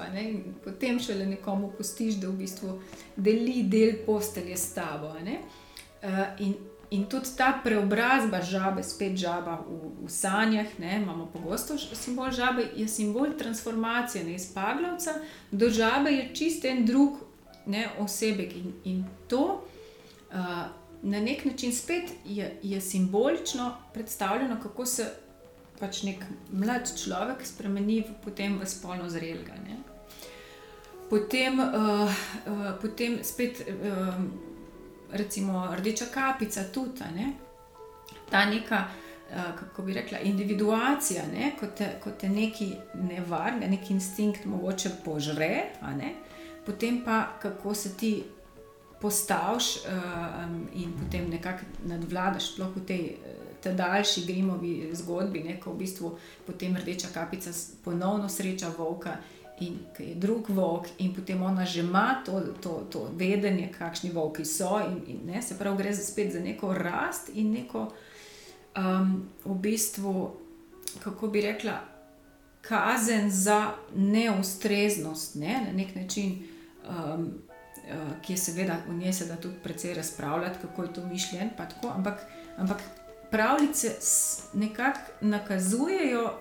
potem 0.64 1.00
šele 1.00 1.26
nekomu 1.26 1.72
postiš, 1.78 2.20
da 2.22 2.28
v 2.30 2.38
bistvu 2.43 2.80
deli 3.16 3.64
del 3.64 4.04
postelje 4.06 4.58
s 4.58 4.74
tabo. 4.74 5.14
Uh, 5.20 6.10
in, 6.39 6.54
in 6.91 7.06
tudi 7.06 7.34
ta 7.38 7.54
preobrazba 7.64 8.41
žabe, 8.41 8.84
spet 8.84 9.18
žaba 9.18 9.58
v, 9.68 10.06
v 10.06 10.12
sanjah, 10.12 10.78
ne, 10.80 11.00
imamo 11.02 11.26
pogosto 11.34 11.78
simbol 11.78 12.32
žabe, 12.32 12.68
je 12.76 12.88
simbol 12.88 13.34
transformacije, 13.38 14.24
ne 14.24 14.36
iz 14.36 14.47
paglavca 14.54 15.18
do 15.52 15.70
žabe, 15.70 16.12
je 16.12 16.30
čist 16.36 16.66
en 16.66 16.86
drug 16.86 17.29
ne, 17.70 17.88
osebek. 17.99 18.55
In, 18.55 18.74
in 18.84 19.05
to 19.28 19.61
uh, 20.32 20.36
na 21.01 21.20
nek 21.20 21.45
način 21.45 21.76
spet 21.76 22.11
je, 22.26 22.59
je 22.63 22.82
simbolično 22.82 23.76
predstavljeno, 23.93 24.59
kako 24.63 24.86
se 24.86 25.11
pač 25.80 26.03
nek 26.03 26.24
mlad 26.51 26.91
človek 27.03 27.45
spremeni 27.47 28.01
v, 28.01 28.15
potem 28.24 28.59
v 28.59 28.67
spolno 28.67 29.09
zrelega. 29.09 29.55
Ne. 29.63 29.78
Potem, 31.09 31.59
uh, 31.59 31.70
uh, 31.72 32.65
potem 32.82 33.20
spet, 33.24 33.63
uh, 33.63 34.13
recimo, 35.11 35.67
rdeča 35.76 36.05
kapica, 36.13 36.63
tudi 36.74 37.07
ne? 37.15 37.34
ta 38.30 38.43
neka, 38.45 38.84
uh, 39.32 39.55
kako 39.59 39.82
bi 39.82 39.93
rekla, 39.93 40.20
individuacija, 40.20 41.24
ne? 41.32 41.53
kot, 41.59 42.20
te 42.20 42.30
neki 42.30 42.74
nevarni, 43.07 43.67
neki 43.67 43.93
instinkt 43.93 44.45
mogoče 44.45 44.91
požre, 45.05 45.72
uh, 45.82 46.29
potem 46.66 47.01
pa 47.05 47.39
kako 47.41 47.74
se 47.74 47.97
ti 47.97 48.24
postaviš 49.01 49.76
uh, 49.76 49.84
in 50.74 50.93
potem 51.03 51.30
nekako 51.30 51.66
nadvladaš, 51.86 52.53
sploh 52.53 52.76
v 52.76 52.86
tej. 52.86 53.03
Ta 53.60 53.74
daljši 53.76 54.22
grimovi 54.24 54.89
zgodbi, 54.95 55.41
ne, 55.43 55.57
ko 55.60 55.74
v 55.74 55.82
bistvu 55.82 56.14
potem 56.47 56.78
rdeča 56.80 57.10
kapica 57.14 57.51
ponovno 57.84 58.30
sreča 58.30 58.70
volka 58.78 59.18
in 59.60 59.80
ki 59.97 60.03
je 60.03 60.16
drug 60.16 60.49
volk, 60.49 60.88
in 60.97 61.14
potem 61.16 61.43
ona 61.43 61.66
že 61.66 61.80
ima 61.80 62.22
to, 62.26 62.39
to, 62.62 62.88
to 62.91 63.10
vedenje, 63.16 63.70
kakšni 63.78 64.12
volki 64.12 64.45
so. 64.45 64.80
In, 64.80 65.01
in, 65.07 65.20
ne, 65.26 65.41
se 65.41 65.57
pravi, 65.57 65.78
gre 65.78 65.95
spet 65.95 66.32
za 66.34 66.39
neko 66.39 66.74
rast 66.74 67.30
in 67.34 67.51
neko 67.51 67.89
um, 68.78 69.30
v 69.45 69.55
bistvu, 69.55 70.32
kako 71.03 71.28
bi 71.28 71.41
rekla, 71.41 71.80
kazen 72.62 73.32
za 73.32 73.74
neustreznost 73.95 75.36
ne, 75.36 75.66
na 75.68 75.72
nek 75.74 75.95
način 75.95 76.47
um, 76.90 77.26
uh, 77.26 78.22
ki 78.22 78.34
je 78.34 78.38
seveda 78.38 78.78
v 78.88 78.98
njej 78.98 79.14
se 79.14 79.26
da 79.26 79.36
tudi 79.36 79.56
precej 79.64 79.94
razpravljati, 79.94 80.60
kako 80.62 80.84
je 80.84 80.94
to 80.94 81.06
mišljen. 81.06 81.50
Tako, 81.58 81.94
ampak, 81.96 82.26
ampak 82.58 82.82
pravljice 83.32 83.96
nekako 84.54 85.00
nakazujejo 85.22 86.34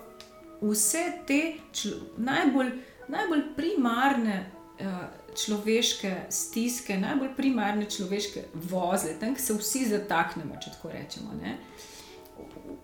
vse 0.61 1.12
te 1.26 1.53
najbolj, 2.16 2.72
najbolj 3.09 3.42
primarne. 3.57 4.51
Uh, 4.80 4.86
človeške 5.38 6.16
stiske, 6.30 6.96
najbolj 6.99 7.28
primarne 7.36 7.86
človeške 7.90 8.44
vozle, 8.55 9.12
tam 9.20 9.36
se 9.36 9.55
vsi 9.55 9.84
zataknemo, 9.86 10.57
če 10.62 10.70
tako 10.70 10.90
rečemo. 10.90 11.30
Uh, 11.30 11.53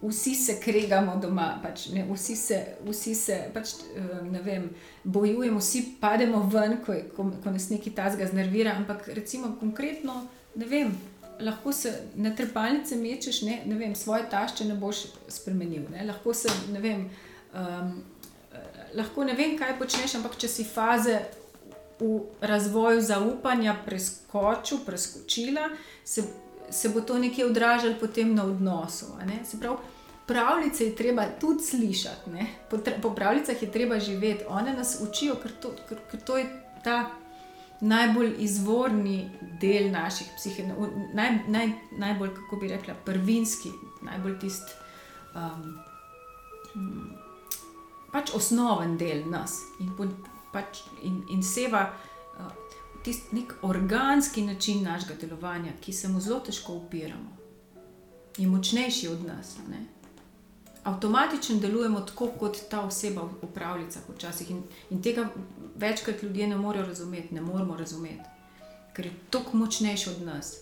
vsi 0.09 0.35
se 0.35 0.61
kregamo 0.61 1.17
doma, 1.23 1.59
pač, 1.63 1.89
ne, 1.89 2.05
vsi 2.13 2.37
se, 2.37 2.59
vsi 2.87 3.15
se 3.15 3.39
pač, 3.55 3.75
eh, 3.97 4.41
vem, 4.45 4.69
bojujemo, 5.05 5.59
vsi 5.59 5.83
pademo 6.01 6.43
ven, 6.53 6.79
ko, 6.87 6.97
ko, 7.17 7.31
ko 7.45 7.51
nas 7.51 7.69
nekaj 7.71 7.95
tazga 7.95 8.27
znervira. 8.27 8.75
Ampak 8.79 9.09
recimo 9.09 9.57
konkretno, 9.61 10.27
ne 10.57 10.67
vem. 10.67 10.95
Lahko 11.41 11.73
se 11.73 11.91
na 12.15 12.31
trpalnice 12.31 12.97
mečeš, 12.97 13.43
ne, 13.43 13.63
ne 13.67 13.79
vem, 13.79 13.95
svoje 13.95 14.29
tašče 14.31 14.69
ne 14.69 14.77
boš 14.79 15.07
spremenil. 15.29 15.89
Ne. 15.91 16.05
Lahko 16.07 16.35
se 16.35 16.53
ne 16.73 16.81
vem, 16.81 17.09
um, 17.55 17.97
lahko 18.95 19.25
ne 19.27 19.35
vem, 19.35 19.57
kaj 19.59 19.75
počneš, 19.81 20.15
ampak 20.21 20.39
če 20.39 20.49
si 20.49 20.65
faze 20.65 21.19
v 21.99 22.21
razvoju 22.43 23.03
zaupanja 23.03 23.75
preskočil, 23.87 24.85
preskočila, 24.87 25.69
se 26.05 26.23
se 26.71 26.89
bo 26.89 27.01
to 27.01 27.19
nekje 27.19 27.47
odražalo 27.47 27.95
potem 28.01 28.35
na 28.35 28.45
odnosu. 28.45 29.07
Se 29.45 29.61
pravi, 29.61 29.77
pravljice 30.27 30.85
je 30.85 30.97
treba 30.97 31.27
tudi 31.41 31.65
slišati, 31.65 32.31
po, 32.71 32.79
po 33.03 33.15
pravljicah 33.15 33.63
je 33.63 33.73
treba 33.73 33.99
živeti, 33.99 34.45
one 34.49 34.73
nas 34.73 34.99
učijo, 35.09 35.35
ker 35.43 35.53
to, 35.63 35.75
ker, 35.89 35.99
ker 36.11 36.21
to 36.21 36.39
je 36.39 36.47
ta 36.85 37.11
najbolj 37.81 38.35
izvorni 38.39 39.31
del 39.61 39.91
naših 39.91 40.29
psihik, 40.37 40.67
naj, 41.15 41.39
naj, 41.49 41.73
najbolj, 41.99 42.35
kako 42.35 42.57
bi 42.57 42.69
rekla, 42.69 42.95
prvinski, 43.05 43.71
najbolj 44.03 44.39
tisti. 44.39 44.73
Um, 45.35 45.79
Pač 48.15 48.31
osnoven 48.35 48.97
del 48.97 49.25
nas 49.27 49.57
in, 49.83 49.91
pač, 50.53 50.85
in, 51.03 51.17
in 51.35 51.41
seva 51.43 51.89
tisti 53.05 53.37
nek 53.37 53.55
organski 53.63 54.43
način 54.43 54.83
našega 54.83 55.15
delovanja, 55.21 55.73
ki 55.81 55.93
se 55.93 56.09
mu 56.09 56.21
zelo 56.21 56.41
težko 56.41 56.73
upiramo, 56.73 57.37
je 58.37 58.47
močnejši 58.49 59.09
od 59.09 59.25
nas. 59.27 59.57
Ne? 59.69 59.83
Avtomatično 60.85 61.59
delujemo 61.61 62.01
tako, 62.01 62.27
kot 62.39 62.59
ta 62.71 62.83
oseba 62.85 63.23
v 63.43 63.49
pravljicah 63.55 64.03
včasih 64.09 64.51
in, 64.51 64.63
in 64.91 65.03
tega 65.03 65.29
večkrat 65.77 66.23
ljudje 66.23 66.47
ne 66.47 66.57
morejo 66.57 66.87
razumeti, 66.87 67.35
ne 67.35 67.41
moremo 67.41 67.77
razumeti, 67.77 68.29
ker 68.93 69.07
je 69.07 69.13
tako 69.31 69.57
močnejši 69.57 70.11
od 70.11 70.23
nas. 70.23 70.57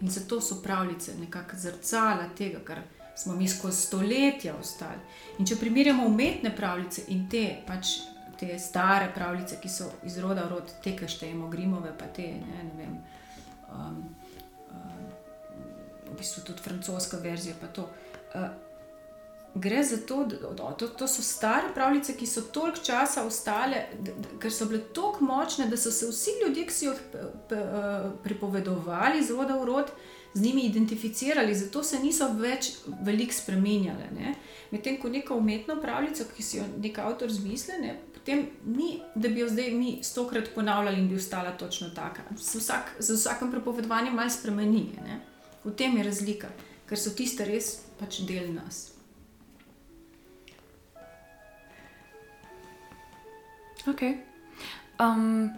In 0.00 0.10
zato 0.10 0.40
so 0.40 0.62
pravljice 0.62 1.14
nekako 1.20 1.56
zrcala 1.56 2.28
tega, 2.38 2.60
kar 2.64 2.80
smo 3.16 3.34
mi 3.36 3.48
skozi 3.48 3.82
stoletja 3.82 4.54
ostali. 4.56 5.00
In 5.38 5.46
če 5.46 5.56
primerjamo 5.56 6.06
umetne 6.06 6.56
pravljice 6.56 7.04
in 7.08 7.28
te 7.28 7.44
pač 7.66 7.98
te 8.40 8.58
stare 8.58 9.10
pravljice, 9.14 9.58
ki 9.60 9.68
so 9.68 9.90
iz 10.08 10.16
roda 10.18 10.46
v 10.46 10.54
rod, 10.54 10.72
te, 10.82 10.94
ki 10.96 11.08
štejemo, 11.08 11.50
grimove, 11.52 11.92
pa 11.98 12.06
te, 12.08 12.30
ne, 12.40 12.62
ne 12.64 12.76
vem, 12.78 12.94
um, 13.68 13.98
um, 14.72 15.04
v 16.08 16.16
bistvu 16.16 16.46
tudi 16.48 16.64
francoska 16.64 17.20
verzija. 17.20 17.60
To. 17.76 17.88
Uh, 18.34 18.69
gre 19.54 19.82
za 19.84 19.96
to, 20.06 20.24
da 20.24 20.72
to, 20.78 20.88
to 20.88 21.08
so 21.08 21.22
stare 21.22 21.74
pravljice, 21.74 22.16
ki 22.16 22.26
so 22.26 22.42
toliko 22.42 22.84
časa 22.84 23.24
ostale, 23.26 23.86
ker 24.40 24.52
so 24.52 24.68
bile 24.70 24.80
tako 24.94 25.24
močne, 25.24 25.66
da 25.66 25.76
so 25.76 25.90
se 25.90 26.06
vsi 26.06 26.30
ljudje, 26.44 26.66
ki 26.66 26.74
so 26.74 26.84
jih 26.84 27.02
pripovedovali 28.24 29.18
iz 29.18 29.30
roda 29.30 29.58
v 29.58 29.64
rod, 29.64 29.92
z 30.34 30.42
njimi 30.42 30.62
identificirali, 30.62 31.54
zato 31.54 31.82
se 31.82 31.98
niso 31.98 32.28
več 32.38 32.70
veliko 33.02 33.34
spremenjale. 33.34 34.34
Medtem 34.70 35.00
ko 35.02 35.08
neko 35.08 35.36
umetno 35.36 35.80
pravljico, 35.82 36.24
ki 36.36 36.42
si 36.42 36.58
jo 36.58 36.66
nek 36.78 36.98
avtor 37.02 37.32
zmisli, 37.32 37.80
ne, 37.82 37.96
potem 38.14 38.46
ni, 38.66 39.00
da 39.14 39.28
bi 39.28 39.40
jo 39.40 39.48
zdaj 39.48 39.70
mi 39.74 39.98
stokrat 40.02 40.54
ponavljali 40.54 41.00
in 41.00 41.08
bi 41.08 41.16
ostala 41.16 41.50
točno 41.50 41.90
taka. 41.90 42.22
Z, 42.36 42.58
vsak, 42.58 42.94
z 42.98 43.16
vsakim 43.16 43.50
prepovedovanjem 43.50 44.14
malo 44.14 44.30
spremeni. 44.30 44.86
Ne? 45.06 45.20
V 45.64 45.74
tem 45.76 45.96
je 45.96 46.04
razlika, 46.04 46.48
ker 46.86 46.98
so 46.98 47.10
tiste 47.10 47.44
res 47.44 47.80
pač 47.98 48.22
del 48.28 48.52
nas. 48.54 48.89
Ok. 53.88 54.02
Um, 55.00 55.50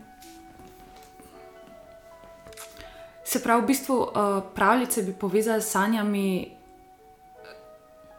se 3.25 3.43
pravi, 3.43 3.63
v 3.63 3.67
bistvu 3.67 3.97
uh, 3.97 4.43
pravljice 4.55 5.03
bi 5.03 5.13
povezali 5.13 5.63
s 5.63 5.71
sanjami 5.71 6.57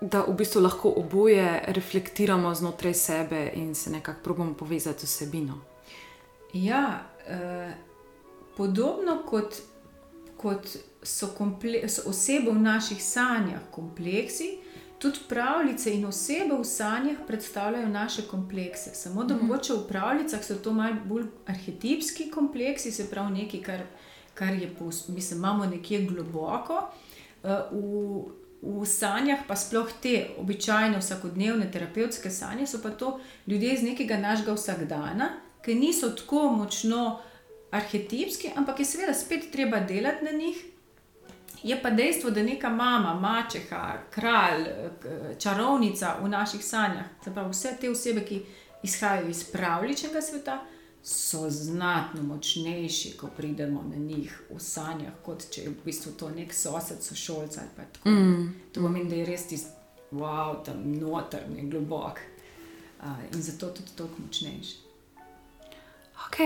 da 0.04 0.26
v 0.28 0.34
bistvu 0.36 0.62
lahko 0.62 0.94
oboje 0.98 1.64
reflektiramo 1.68 2.56
znotraj 2.56 2.94
sebe 2.94 3.52
in 3.56 3.76
se 3.76 3.90
nekako 3.90 4.20
probujemo 4.24 4.54
povezati 4.54 5.00
z 5.00 5.04
osebino. 5.04 5.62
Ja, 6.54 7.04
eh, 7.28 7.74
podobno 8.58 9.24
kot, 9.26 9.56
kot 10.38 10.68
so, 11.04 11.28
so 11.88 12.10
osebe 12.10 12.52
v 12.52 12.60
naših 12.60 13.04
sanjah 13.04 13.62
kompleksi, 13.72 14.58
tudi 15.04 15.20
pravljice 15.30 15.94
in 15.94 16.06
osebe 16.08 16.56
v 16.56 16.64
sanjah 16.66 17.20
predstavljajo 17.28 17.90
naše 17.90 18.24
komplekse. 18.32 18.96
Samo 18.96 19.24
da 19.24 19.36
mhm. 19.36 19.46
mogoče 19.46 19.74
v 19.74 19.88
pravljicah 19.88 20.46
so 20.46 20.56
to 20.56 20.74
malo 20.74 20.96
bolj 21.06 21.28
arhetipski 21.46 22.32
kompleksi, 22.32 22.92
se 22.92 23.10
pravi 23.10 23.44
nekaj, 23.44 23.62
kar 23.62 23.86
kar 24.34 24.54
je, 24.54 24.72
mislim, 25.08 25.40
imamo 25.40 25.66
nekje 25.66 26.02
globoko. 26.06 26.90
Uh, 27.44 27.50
v, 28.62 28.82
v 28.82 28.86
sanjah, 28.86 29.44
pa 29.48 29.56
sploh 29.56 29.90
te 30.02 30.30
običajne 30.40 30.98
vsakodnevne 31.00 31.68
terapevtske 31.72 32.32
sanje, 32.32 32.68
so 32.68 32.80
pa 32.84 32.90
to 32.90 33.20
ljudje 33.48 33.74
iz 33.74 33.84
nekega 33.84 34.18
našega 34.18 34.56
vsakdana, 34.56 35.30
ki 35.66 35.76
niso 35.76 36.10
tako 36.16 36.50
močno 36.52 37.20
arhetipski, 37.72 38.54
ampak 38.56 38.80
je 38.80 38.86
seveda 38.86 39.14
spet 39.14 39.52
treba 39.52 39.80
delati 39.80 40.26
na 40.26 40.32
njih. 40.32 40.64
Je 41.64 41.82
pa 41.82 41.90
dejstvo, 41.90 42.30
da 42.32 42.44
neka 42.44 42.70
mama, 42.70 43.14
mačeha, 43.14 43.98
kralj, 44.12 44.66
čarovnica 45.40 46.18
v 46.22 46.30
naših 46.30 46.66
sanjah, 46.66 47.06
pravi, 47.24 47.50
vse 47.52 47.78
te 47.82 47.90
osebe, 47.90 48.26
ki 48.26 48.42
izhajajo 48.84 49.30
iz 49.30 49.44
pravličnega 49.44 50.22
sveta, 50.22 50.60
so 51.04 51.50
znatno 51.50 52.24
močnejši, 52.24 53.18
ko 53.18 53.28
pridemo 53.38 53.84
na 53.90 53.96
njih 53.96 54.42
v 54.50 54.60
sanjah, 54.60 55.14
kot 55.24 55.50
če 55.52 55.62
je 55.62 55.70
v 55.70 55.86
bistvu 55.86 56.14
to 56.20 56.30
nek 56.32 56.54
sosed, 56.54 57.04
sošolc 57.04 57.58
ali 57.58 57.72
pa 57.76 57.84
tako. 57.84 58.10
Mm. 58.10 58.54
To 58.72 58.82
pomeni, 58.82 59.10
da 59.10 59.16
je 59.16 59.26
res 59.26 59.48
tisti, 59.48 59.72
wow, 60.12 60.56
tam 60.64 60.80
notrni, 61.00 61.68
globok 61.70 62.20
uh, 62.20 63.20
in 63.34 63.42
zato 63.42 63.74
tudi 63.76 63.92
toliko 63.98 64.24
močnejši. 64.24 64.78
Ok, 66.28 66.40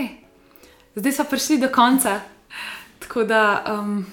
zdaj 0.96 1.12
smo 1.12 1.26
prišli 1.30 1.58
do 1.62 1.70
konca. 1.74 2.20
Tako 3.00 3.24
da 3.24 3.42
um, 3.70 4.06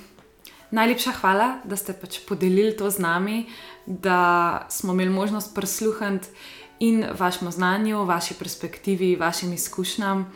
najlepša 0.75 1.13
hvala, 1.21 1.49
da 1.65 1.77
ste 1.77 1.95
pač 1.95 2.19
podelili 2.29 2.75
to 2.77 2.91
z 2.91 2.99
nami, 2.99 3.47
da 3.87 4.67
smo 4.71 4.93
imeli 4.93 5.11
možnost 5.11 5.55
prisluhniti 5.55 6.29
in 6.81 7.05
vašemu 7.19 7.51
znanju, 7.51 8.05
vaši 8.05 8.35
perspektivi, 8.35 9.17
vašim 9.17 9.53
izkušnjam. 9.53 10.33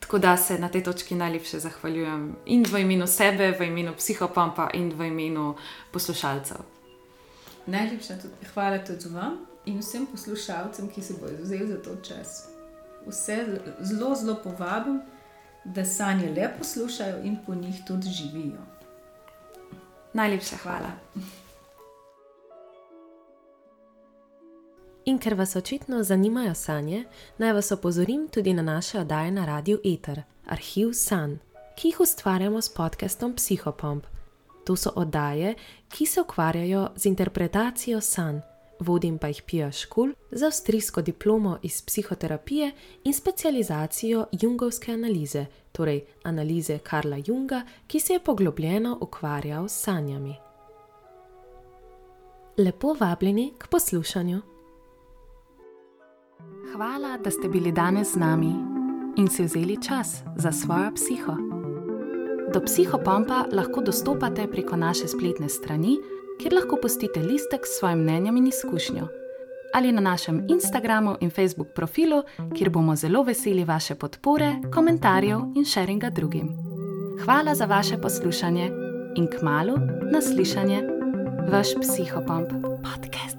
Tako 0.00 0.18
da 0.18 0.36
se 0.36 0.58
na 0.58 0.68
tej 0.68 0.82
točki 0.82 1.14
najlepše 1.14 1.60
zahvaljujem 1.60 2.36
in 2.46 2.64
v 2.64 2.80
imenu 2.80 3.06
sebe, 3.06 3.52
v 3.58 3.68
imenu 3.68 3.94
psihopompa 3.96 4.70
in 4.74 4.92
v 4.96 5.06
imenu 5.06 5.54
poslušalcev. 5.92 6.56
Najlepša 7.66 8.14
hvala 8.54 8.78
tudi 8.84 9.08
vam 9.14 9.38
in 9.66 9.78
vsem 9.78 10.06
poslušalcem, 10.06 10.88
ki 10.88 11.02
se 11.02 11.14
bodo 11.20 11.36
vzeli 11.42 11.68
za 11.68 11.82
to 11.82 11.96
čas. 12.02 12.48
Vse 13.06 13.60
zelo, 13.80 14.14
zelo 14.14 14.36
povabim, 14.42 15.00
da 15.64 15.84
sanje 15.84 16.32
le 16.36 16.50
poslušajo 16.58 17.22
in 17.24 17.36
po 17.46 17.54
njih 17.54 17.84
tudi 17.86 18.08
živijo. 18.08 18.79
Najlepša 20.12 20.56
hvala. 20.62 20.90
In 25.04 25.18
ker 25.18 25.34
vas 25.34 25.56
očitno 25.56 26.02
zanimajo 26.02 26.54
sanje, 26.54 27.04
naj 27.38 27.52
vas 27.52 27.72
opozorim 27.72 28.28
tudi 28.28 28.52
na 28.54 28.62
naše 28.62 29.00
oddaje 29.00 29.30
na 29.30 29.46
Radio 29.46 29.78
Eter, 29.84 30.22
Arhiv 30.46 30.92
San, 30.92 31.38
ki 31.76 31.88
jih 31.88 32.00
ustvarjamo 32.00 32.62
s 32.62 32.68
podcastom 32.68 33.34
Psychopomp. 33.34 34.04
To 34.66 34.76
so 34.76 34.92
oddaje, 34.96 35.54
ki 35.88 36.06
se 36.06 36.20
ukvarjajo 36.20 36.88
z 36.96 37.06
interpretacijo 37.06 38.00
san, 38.00 38.42
vodim 38.80 39.18
pa 39.18 39.28
jih 39.28 39.42
Pija 39.46 39.72
Škul 39.72 40.12
za 40.30 40.46
avstrijsko 40.46 41.02
diplomo 41.02 41.58
iz 41.62 41.82
psihoterapije 41.82 42.70
in 43.04 43.14
specializacijo 43.14 44.26
jungovske 44.32 44.92
analize, 44.92 45.46
torej 45.72 46.04
analize 46.22 46.78
Karla 46.78 47.16
Junga, 47.26 47.62
ki 47.86 48.00
se 48.00 48.12
je 48.12 48.20
poglobljeno 48.20 48.98
ukvarjal 49.00 49.68
s 49.68 49.82
sanjami. 49.82 50.34
Lepo 52.58 52.96
vabljeni 53.00 53.52
k 53.58 53.66
poslušanju. 53.66 54.40
Hvala, 56.72 57.16
da 57.24 57.30
ste 57.30 57.48
bili 57.48 57.72
danes 57.72 58.12
z 58.12 58.16
nami 58.16 58.54
in 59.16 59.28
si 59.28 59.42
vzeli 59.42 59.82
čas 59.82 60.22
za 60.36 60.52
svojo 60.52 60.90
psiho. 60.94 61.36
Do 62.54 62.60
psihopompa 62.60 63.44
lahko 63.52 63.80
dostopate 63.80 64.46
preko 64.50 64.76
naše 64.76 65.08
spletne 65.08 65.48
strani, 65.48 65.98
kjer 66.40 66.54
lahko 66.54 66.76
postite 66.82 67.20
listek 67.20 67.66
s 67.66 67.78
svojim 67.78 67.98
mnenjem 67.98 68.36
in 68.36 68.46
izkušnjo, 68.46 69.08
ali 69.74 69.92
na 69.92 70.00
našem 70.00 70.46
Instagramu 70.48 71.16
in 71.20 71.30
Facebook 71.30 71.68
profilu, 71.74 72.22
kjer 72.56 72.70
bomo 72.70 72.96
zelo 72.96 73.22
veseli 73.22 73.64
vaše 73.64 73.94
podpore, 73.94 74.52
komentarjev 74.74 75.40
in 75.56 75.64
sharinga 75.64 76.10
drugim. 76.10 76.48
Hvala 77.24 77.54
za 77.54 77.64
vaše 77.64 77.98
poslušanje 77.98 78.70
in 79.16 79.26
k 79.26 79.42
malu 79.42 79.76
naslišanje, 80.12 80.82
vaš 81.52 81.68
psihopomp 81.80 82.48
podcast. 82.84 83.29